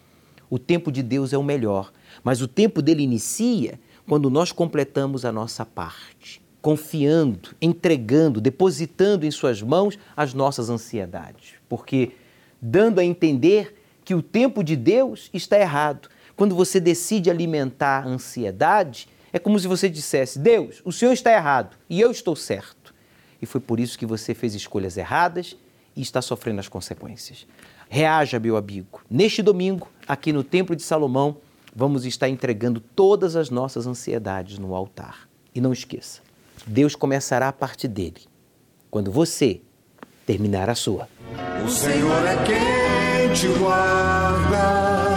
[0.49, 1.93] O tempo de Deus é o melhor,
[2.24, 9.30] mas o tempo dele inicia quando nós completamos a nossa parte confiando, entregando, depositando em
[9.30, 11.55] Suas mãos as nossas ansiedades.
[11.68, 12.12] Porque
[12.61, 13.74] dando a entender
[14.05, 16.09] que o tempo de Deus está errado.
[16.36, 21.32] Quando você decide alimentar a ansiedade, é como se você dissesse: Deus, o Senhor está
[21.32, 22.94] errado e eu estou certo.
[23.40, 25.56] E foi por isso que você fez escolhas erradas
[25.96, 27.46] e está sofrendo as consequências.
[27.88, 29.02] Reaja, meu amigo.
[29.10, 31.38] Neste domingo, aqui no Templo de Salomão,
[31.74, 35.28] vamos estar entregando todas as nossas ansiedades no altar.
[35.54, 36.20] E não esqueça,
[36.66, 38.20] Deus começará a parte dele,
[38.90, 39.60] quando você
[40.24, 41.08] terminar a sua.
[41.64, 45.09] O Senhor é quem te guarda